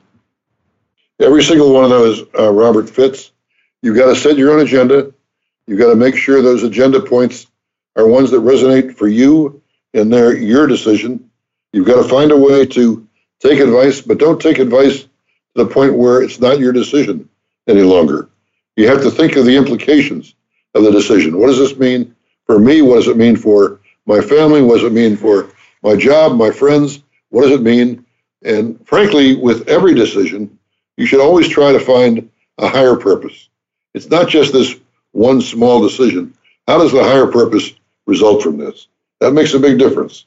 [1.21, 3.31] Every single one of those, uh, Robert, fits.
[3.81, 5.13] You've got to set your own agenda.
[5.67, 7.47] You've got to make sure those agenda points
[7.95, 9.63] are ones that resonate for you
[9.95, 11.31] and they're your decision.
[11.73, 13.07] You've got to find a way to
[13.41, 15.07] take advice, but don't take advice
[15.57, 17.29] to the point where it's not your decision
[17.67, 18.29] any longer.
[18.77, 20.35] You have to think of the implications
[20.75, 21.39] of the decision.
[21.39, 22.83] What does this mean for me?
[22.83, 24.63] What does it mean for my family?
[24.63, 25.51] What does it mean for
[25.83, 27.03] my job, my friends?
[27.31, 28.05] What does it mean?
[28.45, 30.59] And frankly, with every decision,
[30.97, 33.49] you should always try to find a higher purpose.
[33.95, 34.77] It's not just this
[35.13, 36.35] one small decision.
[36.69, 37.73] How does the higher purpose
[38.07, 38.89] result from this?
[39.21, 40.27] That makes a big difference.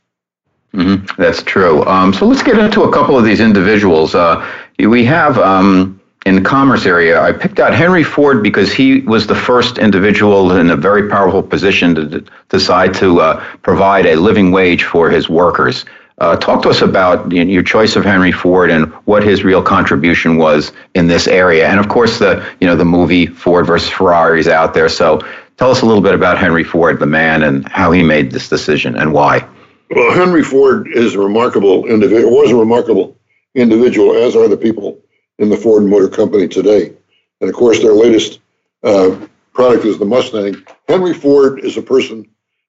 [0.73, 1.21] Mm-hmm.
[1.21, 1.83] That's true.
[1.85, 4.13] Um, so let's get into a couple of these individuals.
[4.15, 4.47] Uh,
[4.87, 9.27] we have um, in the commerce area, I picked out Henry Ford because he was
[9.27, 14.15] the first individual in a very powerful position to d- decide to uh, provide a
[14.15, 15.85] living wage for his workers.
[16.19, 20.37] Uh, talk to us about your choice of Henry Ford and what his real contribution
[20.37, 21.67] was in this area.
[21.69, 24.89] And of course, the you know the movie Ford versus Ferrari is out there.
[24.89, 25.21] So
[25.55, 28.49] tell us a little bit about Henry Ford, the man, and how he made this
[28.49, 29.47] decision and why.
[29.91, 32.33] Well, Henry Ford is a remarkable individual.
[32.33, 33.17] It was a remarkable
[33.59, 34.99] individual, as are the people
[35.37, 36.93] in the Ford Motor Company today.
[37.41, 38.39] And of course, their latest
[38.83, 40.55] uh, product is the Mustang.
[40.87, 42.27] Henry Ford is a person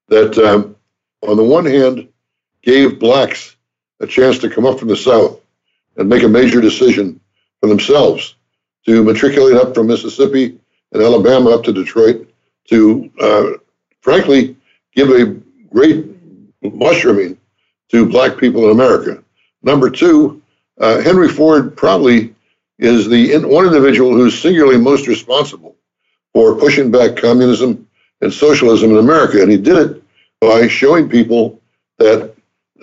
[0.08, 0.76] that, um,
[1.22, 2.08] on the one hand,
[2.62, 3.56] gave blacks
[4.00, 5.40] a chance to come up from the South
[5.96, 7.20] and make a major decision
[7.60, 8.34] for themselves
[8.86, 10.58] to matriculate up from Mississippi
[10.92, 12.28] and Alabama up to Detroit
[12.68, 13.58] to, uh,
[14.00, 14.56] frankly,
[14.94, 15.26] give a
[15.72, 16.06] great
[16.62, 17.38] mushrooming
[17.90, 19.22] to black people in America.
[19.62, 20.39] Number two,
[20.80, 22.34] uh, Henry Ford probably
[22.78, 25.76] is the one individual who's singularly most responsible
[26.32, 27.86] for pushing back communism
[28.22, 29.42] and socialism in America.
[29.42, 30.02] And he did it
[30.40, 31.60] by showing people
[31.98, 32.34] that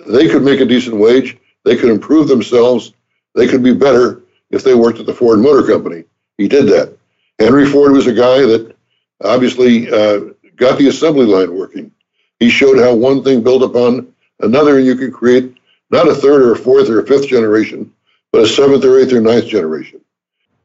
[0.06, 2.92] they could make a decent wage, they could improve themselves,
[3.34, 6.04] they could be better if they worked at the Ford Motor Company.
[6.38, 6.96] He did that.
[7.38, 8.76] Henry Ford was a guy that
[9.24, 10.20] obviously uh,
[10.56, 11.90] got the assembly line working.
[12.38, 15.57] He showed how one thing built upon another, and you could create
[15.90, 17.92] not a third or a fourth or a fifth generation,
[18.32, 20.00] but a seventh or eighth or ninth generation.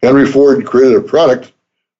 [0.02, 1.54] Henry Ford created a product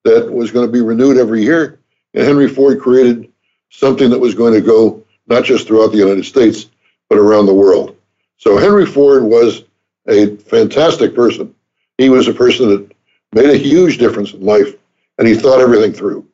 [0.04, 1.80] that was going to be renewed every year,
[2.14, 3.32] and Henry Ford created
[3.70, 6.70] something that was going to go not just throughout the United States,
[7.10, 7.96] but around the world.
[8.38, 9.64] So Henry Ford was
[10.08, 11.56] a fantastic person.
[11.98, 12.92] He was a person that
[13.34, 14.76] made a huge difference in life,
[15.18, 16.28] and he thought everything through.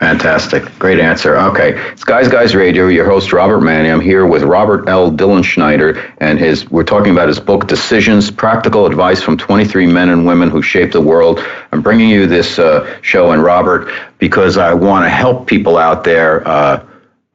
[0.00, 0.64] Fantastic.
[0.78, 1.36] Great answer.
[1.36, 1.78] Okay.
[1.92, 3.92] It's Guys Guys Radio, your host Robert Manni.
[3.92, 5.10] I'm here with Robert L.
[5.10, 10.26] Dilenschneider and his we're talking about his book Decisions: Practical Advice from 23 Men and
[10.26, 11.38] Women Who Shaped the World.
[11.70, 13.88] I'm bringing you this uh, show and Robert
[14.18, 16.84] because I want to help people out there uh,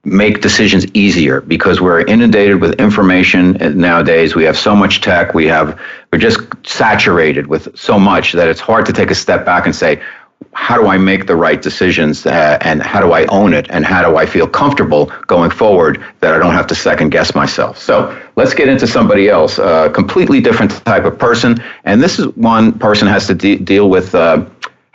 [0.04, 4.36] make decisions easier because we're inundated with information nowadays.
[4.36, 5.34] We have so much tech.
[5.34, 5.80] We have
[6.12, 9.76] we're just saturated with so much that it's hard to take a step back and
[9.76, 10.02] say,
[10.54, 13.86] how do I make the right decisions uh, and how do I own it and
[13.86, 17.78] how do I feel comfortable going forward that I don't have to second guess myself.
[17.78, 21.62] So let's get into somebody else, a completely different type of person.
[21.84, 24.16] And this is one person has to de- deal with.
[24.16, 24.46] Uh,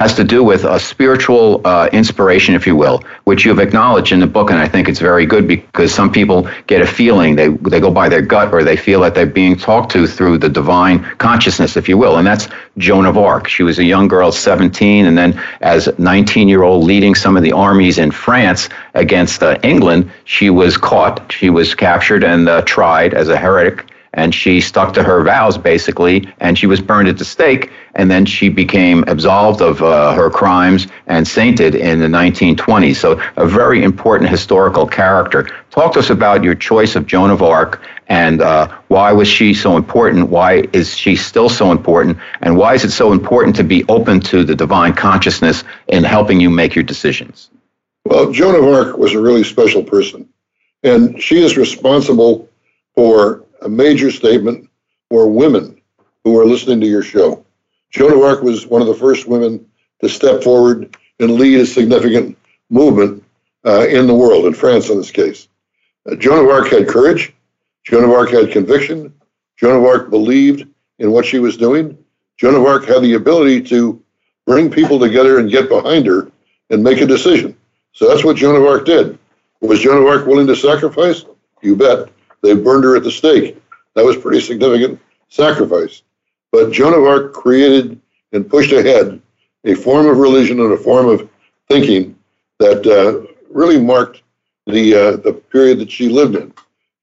[0.04, 4.20] has to do with a spiritual uh, inspiration, if you will, which you've acknowledged in
[4.20, 7.48] the book, and I think it's very good because some people get a feeling they
[7.72, 10.50] they go by their gut or they feel that they're being talked to through the
[10.50, 13.48] divine consciousness, if you will, and that's Joan of Arc.
[13.48, 17.42] She was a young girl, 17, and then as 19 year old leading some of
[17.42, 22.60] the armies in France against uh, England, she was caught, she was captured and uh,
[22.66, 27.08] tried as a heretic and she stuck to her vows basically, and she was burned
[27.08, 32.00] at the stake, and then she became absolved of uh, her crimes and sainted in
[32.00, 32.96] the 1920s.
[32.96, 35.48] So, a very important historical character.
[35.70, 39.54] Talk to us about your choice of Joan of Arc and uh, why was she
[39.54, 40.28] so important?
[40.28, 42.18] Why is she still so important?
[42.42, 46.40] And why is it so important to be open to the divine consciousness in helping
[46.40, 47.50] you make your decisions?
[48.04, 50.28] Well, Joan of Arc was a really special person,
[50.82, 52.48] and she is responsible
[52.94, 54.68] for a major statement
[55.08, 55.80] for women
[56.22, 57.44] who are listening to your show.
[57.90, 59.64] Joan of Arc was one of the first women
[60.00, 62.36] to step forward and lead a significant
[62.70, 63.24] movement
[63.66, 65.48] uh, in the world, in France in this case.
[66.10, 67.32] Uh, Joan of Arc had courage.
[67.84, 69.12] Joan of Arc had conviction.
[69.56, 71.96] Joan of Arc believed in what she was doing.
[72.36, 74.02] Joan of Arc had the ability to
[74.46, 76.30] bring people together and get behind her
[76.70, 77.56] and make a decision.
[77.92, 79.18] So that's what Joan of Arc did.
[79.60, 81.24] Was Joan of Arc willing to sacrifice?
[81.62, 82.08] You bet.
[82.44, 83.56] They burned her at the stake.
[83.94, 86.02] That was pretty significant sacrifice.
[86.52, 87.98] But Joan of Arc created
[88.32, 89.20] and pushed ahead
[89.64, 91.26] a form of religion and a form of
[91.68, 92.16] thinking
[92.58, 94.22] that uh, really marked
[94.66, 96.52] the uh, the period that she lived in.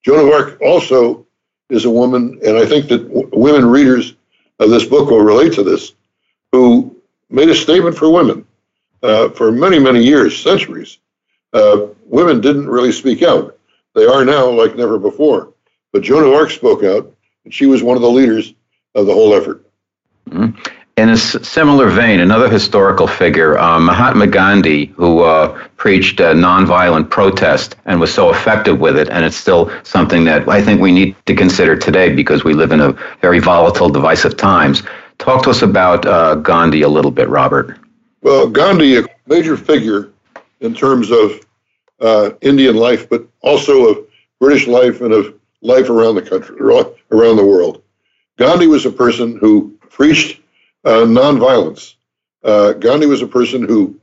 [0.04, 1.26] Joan of Arc also
[1.72, 4.14] is a woman, and I think that w- women readers
[4.60, 5.94] of this book will relate to this,
[6.52, 6.96] who
[7.32, 8.46] made a statement for women
[9.02, 11.00] uh, for many, many years, centuries.
[11.54, 13.58] Uh, women didn't really speak out.
[13.94, 15.54] They are now like never before.
[15.92, 17.14] But Joan of Arc spoke out,
[17.44, 18.54] and she was one of the leaders
[18.96, 19.66] of the whole effort.
[20.30, 20.58] Mm-hmm.
[20.98, 26.34] In a s- similar vein, another historical figure, uh, Mahatma Gandhi, who uh, preached uh,
[26.34, 30.80] nonviolent protest and was so effective with it, and it's still something that I think
[30.80, 34.84] we need to consider today because we live in a very volatile, divisive times.
[35.18, 37.78] Talk to us about uh, Gandhi a little bit, Robert.
[38.22, 40.12] Well, Gandhi, a major figure
[40.60, 41.40] in terms of
[42.02, 44.08] uh, Indian life, but also of
[44.40, 47.82] British life and of life around the country, around the world.
[48.38, 50.42] Gandhi was a person who preached
[50.84, 51.96] uh, nonviolence.
[52.44, 54.00] Uh, Gandhi was a person who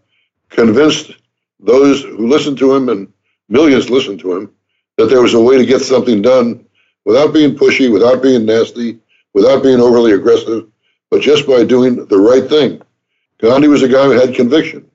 [0.49, 1.13] convinced
[1.61, 3.13] those who listened to him, and
[3.49, 4.53] millions listened to him,
[4.97, 6.65] that there was a way to get something done
[7.05, 8.99] without being pushy, without being nasty,
[9.35, 10.69] without being overly aggressive,
[11.11, 12.81] but just by doing the right thing.
[13.39, 14.89] Gandhi was a guy who had conviction.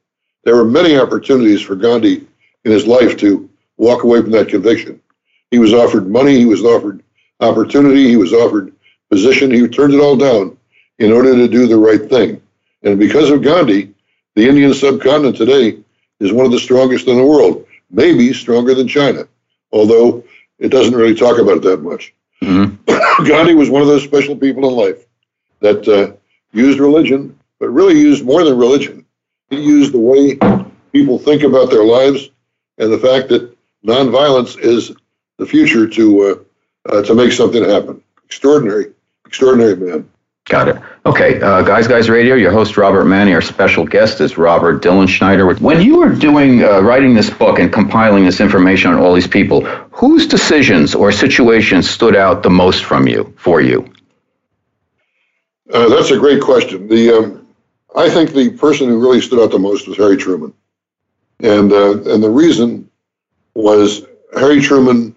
[0.43, 2.27] There were many opportunities for Gandhi
[2.65, 5.01] in his life to walk away from that conviction.
[5.51, 7.03] He was offered money, he was offered
[7.39, 8.73] opportunity, he was offered
[9.13, 9.51] position.
[9.51, 10.57] He turned it all down
[10.99, 12.41] in order to do the right thing.
[12.81, 13.93] And because of Gandhi,
[14.35, 15.77] the Indian subcontinent today
[16.19, 19.27] is one of the strongest in the world, maybe stronger than China,
[19.71, 20.23] although
[20.59, 22.13] it doesn't really talk about it that much.
[22.41, 23.25] Mm-hmm.
[23.25, 25.05] Gandhi was one of those special people in life
[25.59, 26.13] that uh,
[26.51, 29.05] used religion, but really used more than religion.
[29.49, 30.39] He used the way
[30.91, 32.29] people think about their lives
[32.77, 33.55] and the fact that
[33.85, 34.91] nonviolence is
[35.37, 36.35] the future to uh,
[36.89, 38.01] uh, to make something happen.
[38.25, 38.93] Extraordinary,
[39.25, 40.09] extraordinary man.
[40.45, 40.75] Got it.
[41.05, 42.35] Okay, uh, guys, guys, radio.
[42.35, 43.33] Your host Robert Manni.
[43.33, 45.59] Our special guest is Robert Dilenschneider.
[45.61, 49.27] When you were doing uh, writing this book and compiling this information on all these
[49.27, 53.89] people, whose decisions or situations stood out the most from you for you?
[55.71, 56.89] Uh, that's a great question.
[56.89, 57.47] The um,
[57.95, 60.53] I think the person who really stood out the most was Harry Truman,
[61.39, 62.89] and uh, and the reason
[63.53, 64.05] was
[64.37, 65.15] Harry Truman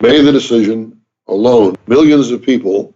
[0.00, 1.76] made the decision alone.
[1.86, 2.94] Millions of people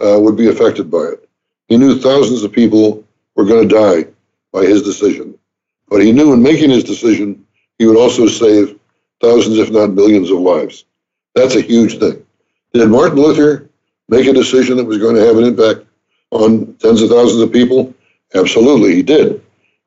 [0.00, 1.28] uh, would be affected by it.
[1.68, 3.04] He knew thousands of people
[3.36, 4.10] were going to die
[4.52, 5.38] by his decision.
[5.88, 7.44] But he knew in making his decision,
[7.78, 8.78] he would also save
[9.20, 10.84] thousands, if not millions, of lives.
[11.34, 12.24] That's a huge thing.
[12.72, 13.68] Did Martin Luther
[14.08, 15.86] make a decision that was going to have an impact
[16.30, 17.94] on tens of thousands of people?
[18.34, 19.42] Absolutely, he did.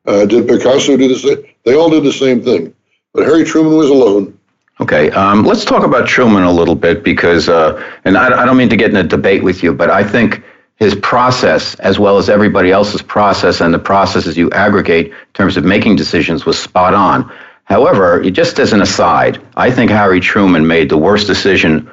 [0.06, 1.44] Uh, did Picasso do the same?
[1.64, 2.74] They all did the same thing.
[3.14, 4.38] But Harry Truman was alone.
[4.80, 8.58] Okay, um, let's talk about Truman a little bit because, uh, and I, I don't
[8.58, 10.44] mean to get in a debate with you, but I think
[10.78, 15.58] his process, as well as everybody else's process and the processes you aggregate in terms
[15.58, 17.32] of making decisions, was spot on.
[17.66, 21.90] However, just as an aside, I think Harry Truman made the worst decision,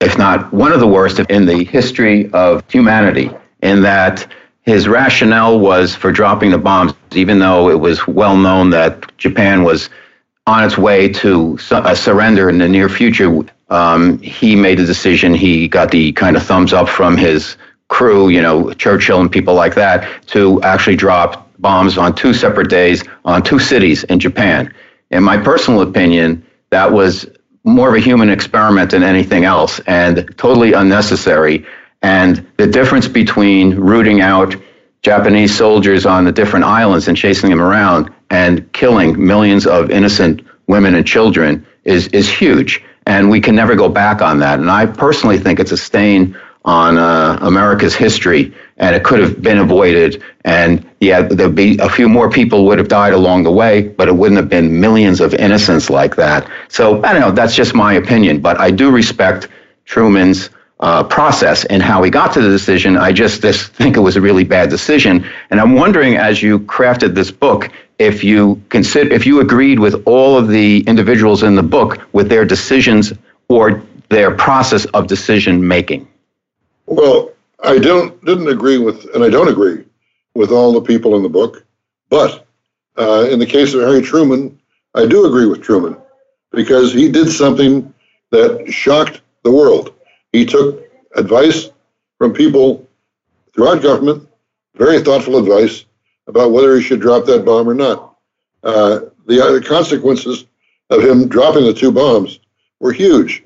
[0.00, 3.30] if not one of the worst, in the history of humanity,
[3.60, 4.26] in that
[4.70, 9.64] his rationale was for dropping the bombs, even though it was well known that Japan
[9.64, 9.90] was
[10.46, 13.40] on its way to a surrender in the near future.
[13.68, 15.34] Um, he made a decision.
[15.34, 17.56] He got the kind of thumbs up from his
[17.88, 22.70] crew, you know, Churchill and people like that, to actually drop bombs on two separate
[22.70, 24.72] days on two cities in Japan.
[25.10, 27.26] In my personal opinion, that was
[27.64, 31.66] more of a human experiment than anything else and totally unnecessary.
[32.02, 34.54] And the difference between rooting out
[35.02, 40.42] Japanese soldiers on the different islands and chasing them around and killing millions of innocent
[40.66, 42.82] women and children is, is huge.
[43.06, 44.58] And we can never go back on that.
[44.60, 49.40] And I personally think it's a stain on uh, America's history, and it could have
[49.40, 50.22] been avoided.
[50.44, 54.08] And yeah, there'd be a few more people would have died along the way, but
[54.08, 56.48] it wouldn't have been millions of innocents like that.
[56.68, 57.32] So I don't know.
[57.32, 59.48] That's just my opinion, but I do respect
[59.86, 60.50] Truman's
[60.80, 62.96] uh, process and how he got to the decision.
[62.96, 65.26] I just, just think it was a really bad decision.
[65.50, 70.02] And I'm wondering, as you crafted this book, if you consider, if you agreed with
[70.06, 73.12] all of the individuals in the book with their decisions
[73.48, 76.08] or their process of decision making.
[76.86, 77.30] Well,
[77.62, 79.84] I don't didn't agree with, and I don't agree
[80.34, 81.64] with all the people in the book,
[82.08, 82.46] but
[82.96, 84.58] uh, in the case of Harry Truman,
[84.94, 85.96] I do agree with Truman
[86.52, 87.92] because he did something
[88.30, 89.94] that shocked the world.
[90.32, 90.84] He took
[91.16, 91.70] advice
[92.18, 92.86] from people
[93.54, 94.28] throughout government,
[94.74, 95.84] very thoughtful advice
[96.26, 98.16] about whether he should drop that bomb or not.
[98.62, 100.44] Uh, the, uh, the, consequences
[100.90, 102.40] of him dropping the two bombs
[102.78, 103.42] were huge.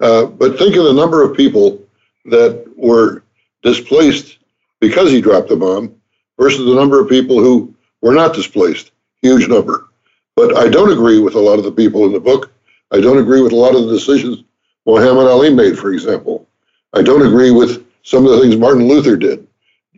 [0.00, 1.80] Uh, but think of the number of people
[2.26, 3.22] that were
[3.62, 4.38] displaced
[4.80, 5.94] because he dropped the bomb
[6.38, 8.90] versus the number of people who were not displaced.
[9.22, 9.88] Huge number.
[10.34, 12.52] But I don't agree with a lot of the people in the book.
[12.92, 14.44] I don't agree with a lot of the decisions
[14.86, 16.46] Muhammad Ali made, for example.
[16.94, 19.46] I don't agree with some of the things Martin Luther did.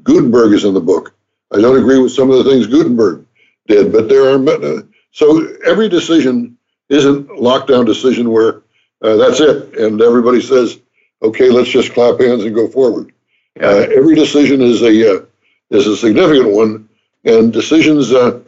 [0.03, 1.15] Gutenberg is in the book.
[1.53, 3.25] I don't agree with some of the things Gutenberg
[3.67, 4.83] did, but there are
[5.13, 6.57] so every decision
[6.89, 8.63] isn't a lockdown decision where
[9.03, 10.79] uh, that's it, and everybody says,
[11.23, 13.13] "Okay, let's just clap hands and go forward."
[13.61, 15.21] Uh, every decision is a uh,
[15.71, 16.89] is a significant one,
[17.25, 18.41] and decisions uh,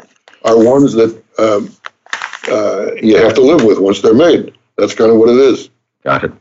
[0.45, 1.75] are ones that um,
[2.51, 4.57] uh, you have to live with once they're made.
[4.77, 5.71] That's kind of what it is.
[6.05, 6.33] Got it.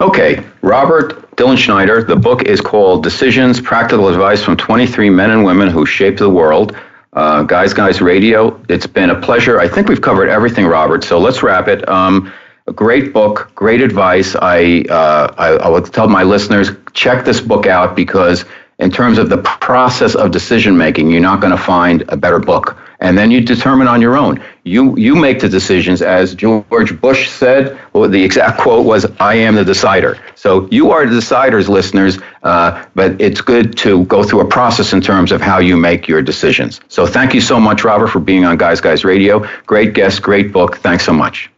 [0.00, 2.06] Okay, Robert Dilenschneider.
[2.06, 6.28] The book is called Decisions Practical Advice from 23 Men and Women Who Shaped the
[6.28, 6.76] World.
[7.12, 8.60] Uh, guys, Guys Radio.
[8.68, 9.60] It's been a pleasure.
[9.60, 11.04] I think we've covered everything, Robert.
[11.04, 11.86] So let's wrap it.
[11.88, 12.32] Um,
[12.66, 14.34] a great book, great advice.
[14.36, 18.44] I, uh, I, I would tell my listeners check this book out because
[18.78, 22.38] in terms of the process of decision making, you're not going to find a better
[22.38, 22.76] book.
[23.00, 24.42] And then you determine on your own.
[24.64, 27.76] You you make the decisions, as George Bush said.
[27.92, 32.18] Well, the exact quote was, "I am the decider." So you are the deciders, listeners.
[32.44, 36.06] Uh, but it's good to go through a process in terms of how you make
[36.06, 36.80] your decisions.
[36.88, 39.44] So thank you so much, Robert, for being on Guys Guys Radio.
[39.66, 40.78] Great guest, great book.
[40.78, 41.50] Thanks so much.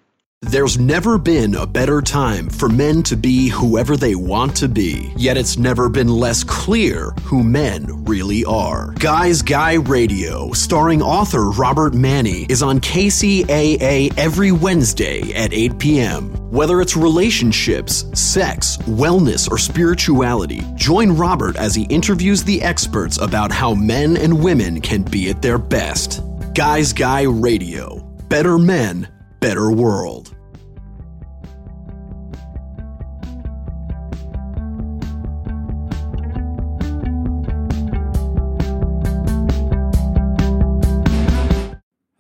[0.46, 5.10] There's never been a better time for men to be whoever they want to be,
[5.16, 8.92] yet it's never been less clear who men really are.
[8.98, 16.28] Guys Guy Radio, starring author Robert Manni, is on KCAA every Wednesday at 8 p.m.
[16.50, 23.50] Whether it's relationships, sex, wellness, or spirituality, join Robert as he interviews the experts about
[23.50, 26.22] how men and women can be at their best.
[26.52, 28.00] Guys Guy Radio.
[28.28, 29.08] Better men,
[29.40, 30.33] better world.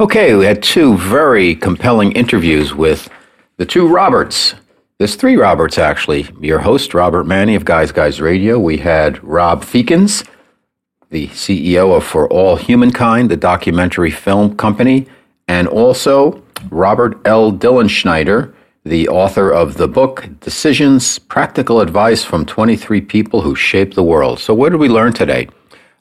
[0.04, 3.08] Okay, we had two very compelling interviews with
[3.56, 4.54] the two Roberts.
[4.98, 6.28] There's three Roberts, actually.
[6.42, 8.58] Your host, Robert Manni of Guys Guys Radio.
[8.58, 10.28] We had Rob Feakins,
[11.08, 15.06] the CEO of For All Humankind, the documentary film company,
[15.48, 17.50] and also Robert L.
[17.50, 18.52] Dilenschneider,
[18.84, 24.38] the author of the book Decisions Practical Advice from 23 People Who Shaped the World.
[24.38, 25.48] So, what did we learn today?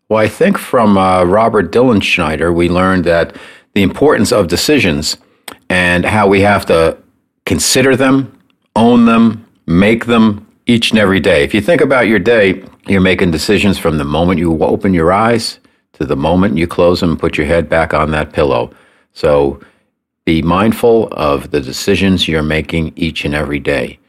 [0.09, 3.37] Well, I think from uh, Robert Dilenschneider, we learned that
[3.73, 5.17] the importance of decisions
[5.69, 6.97] and how we have to
[7.45, 8.37] consider them,
[8.75, 11.43] own them, make them each and every day.
[11.43, 15.11] If you think about your day, you're making decisions from the moment you open your
[15.11, 15.59] eyes
[15.93, 18.71] to the moment you close them and put your head back on that pillow.
[19.13, 19.59] So
[20.25, 23.99] be mindful of the decisions you're making each and every day.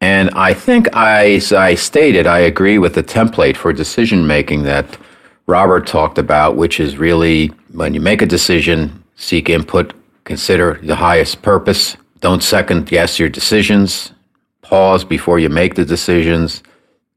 [0.00, 4.64] And I think, I, as I stated, I agree with the template for decision making
[4.64, 4.98] that
[5.46, 9.92] Robert talked about, which is really when you make a decision, seek input,
[10.24, 14.12] consider the highest purpose, don't second guess your decisions,
[14.62, 16.62] pause before you make the decisions,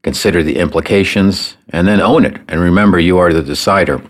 [0.02, 2.36] consider the implications, and then own it.
[2.48, 4.02] And remember, you are the decider.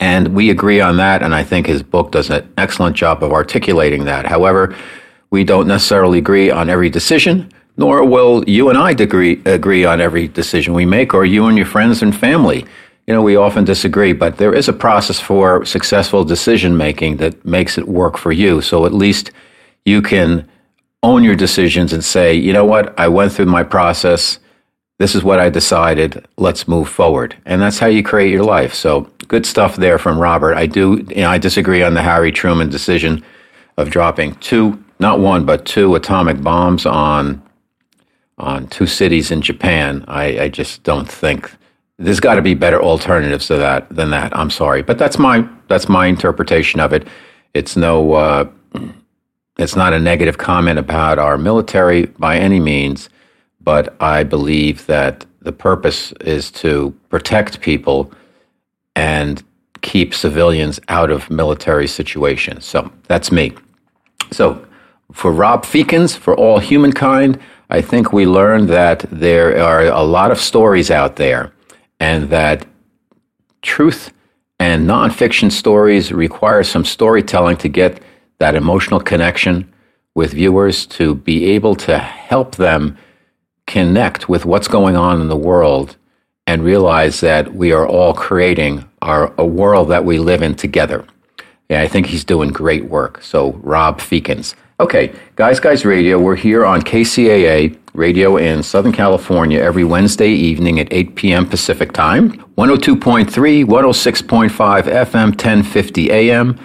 [0.00, 3.32] And we agree on that, and I think his book does an excellent job of
[3.32, 4.26] articulating that.
[4.26, 4.76] However,
[5.30, 10.00] we don't necessarily agree on every decision, nor will you and I agree, agree on
[10.00, 12.64] every decision we make, or you and your friends and family.
[13.08, 17.42] You know, we often disagree, but there is a process for successful decision making that
[17.42, 18.60] makes it work for you.
[18.60, 19.30] So at least
[19.86, 20.46] you can
[21.02, 24.38] own your decisions and say, you know what, I went through my process.
[24.98, 26.26] This is what I decided.
[26.36, 27.34] Let's move forward.
[27.46, 28.74] And that's how you create your life.
[28.74, 30.54] So good stuff there from Robert.
[30.54, 33.24] I do, you know, I disagree on the Harry Truman decision
[33.78, 37.42] of dropping two, not one, but two atomic bombs on
[38.36, 40.04] on two cities in Japan.
[40.06, 41.50] I, I just don't think
[41.98, 44.36] there's got to be better alternatives to that than that.
[44.36, 47.06] I'm sorry, but that's my that's my interpretation of it.
[47.54, 48.48] It's no, uh,
[49.58, 53.10] it's not a negative comment about our military by any means,
[53.60, 58.12] but I believe that the purpose is to protect people
[58.94, 59.42] and
[59.80, 62.64] keep civilians out of military situations.
[62.64, 63.52] So that's me.
[64.30, 64.64] So
[65.12, 67.40] for Rob Feakins, for all humankind,
[67.70, 71.52] I think we learned that there are a lot of stories out there
[72.00, 72.66] and that
[73.62, 74.12] truth
[74.58, 78.02] and nonfiction stories require some storytelling to get
[78.38, 79.72] that emotional connection
[80.14, 82.96] with viewers to be able to help them
[83.66, 85.96] connect with what's going on in the world
[86.46, 91.04] and realize that we are all creating our, a world that we live in together.
[91.68, 93.22] Yeah, I think he's doing great work.
[93.22, 94.54] So, Rob Feakins.
[94.80, 100.78] Okay, Guys Guys Radio, we're here on KCAA Radio in Southern California every Wednesday evening
[100.78, 101.48] at 8 p.m.
[101.48, 106.60] Pacific Time, 102.3, 106.5 FM, 1050 AM.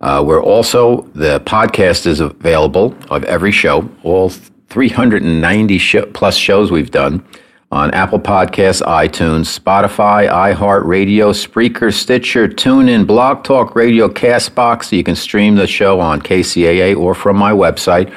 [0.00, 6.72] Uh, we're also, the podcast is available of every show, all 390 sh- plus shows
[6.72, 7.24] we've done
[7.72, 14.92] on Apple Podcasts, iTunes, Spotify, iHeartRadio, Spreaker, Stitcher, TuneIn, Blog Talk Radio, Castbox.
[14.92, 18.12] You can stream the show on KCAA or from my website,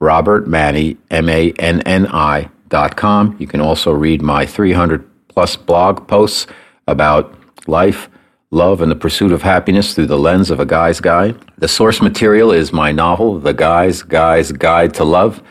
[0.00, 3.36] Robert Manni, M-A-N-N-I dot com.
[3.38, 6.46] You can also read my 300 plus blog posts
[6.86, 7.34] about
[7.66, 8.08] life,
[8.50, 11.34] love, and the pursuit of happiness through the lens of a guy's guy.
[11.58, 15.42] The source material is my novel, The Guy's Guy's Guide to Love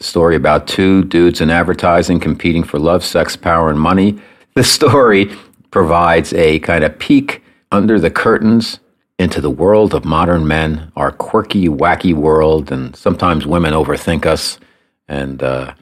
[0.00, 4.18] story about two dudes in advertising competing for love, sex, power, and money.
[4.54, 5.30] The story
[5.70, 7.42] provides a kind of peek
[7.72, 8.78] under the curtains
[9.18, 14.58] into the world of modern men, our quirky, wacky world, and sometimes women overthink us.
[15.08, 15.74] And uh,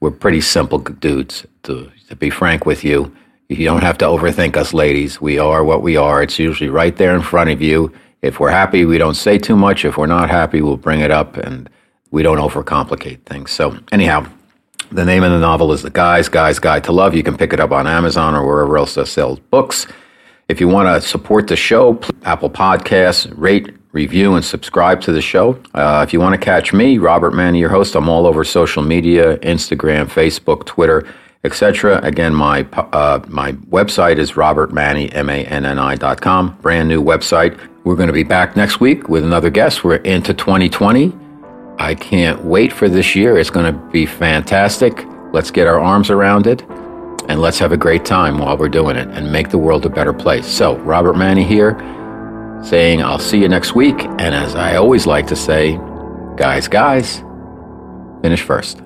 [0.00, 3.14] we're pretty simple dudes, to, to be frank with you.
[3.48, 5.20] You don't have to overthink us, ladies.
[5.20, 6.22] We are what we are.
[6.22, 7.92] It's usually right there in front of you.
[8.22, 9.84] If we're happy, we don't say too much.
[9.84, 11.36] If we're not happy, we'll bring it up.
[11.36, 11.68] And
[12.10, 13.50] we don't overcomplicate things.
[13.50, 14.26] So, anyhow,
[14.92, 17.14] the name of the novel is The Guy's Guy's Guide to Love.
[17.14, 19.86] You can pick it up on Amazon or wherever else that sells books.
[20.48, 25.20] If you want to support the show, Apple Podcasts, rate, review, and subscribe to the
[25.22, 25.62] show.
[25.74, 28.82] Uh, if you want to catch me, Robert Manni, your host, I'm all over social
[28.82, 31.06] media Instagram, Facebook, Twitter,
[31.44, 32.00] etc.
[32.02, 36.58] Again, my uh, my website is robertmanni, M-A-N-N-I dot com.
[36.62, 37.56] Brand new website.
[37.84, 39.84] We're going to be back next week with another guest.
[39.84, 41.12] We're into 2020.
[41.80, 43.38] I can't wait for this year.
[43.38, 45.06] It's going to be fantastic.
[45.32, 46.62] Let's get our arms around it
[47.30, 49.88] and let's have a great time while we're doing it and make the world a
[49.88, 50.46] better place.
[50.46, 51.78] So, Robert Manni here
[52.62, 53.98] saying, I'll see you next week.
[53.98, 55.78] And as I always like to say,
[56.36, 57.24] guys, guys,
[58.20, 58.82] finish first.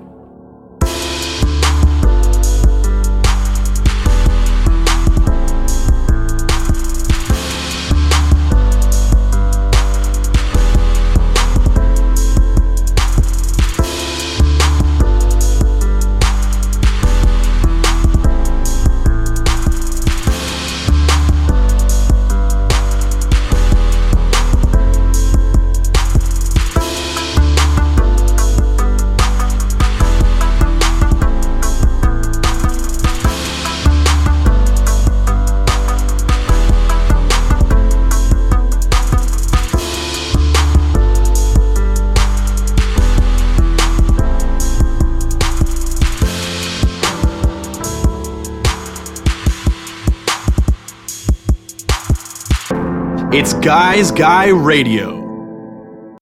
[53.36, 55.23] It's Guys Guy Radio.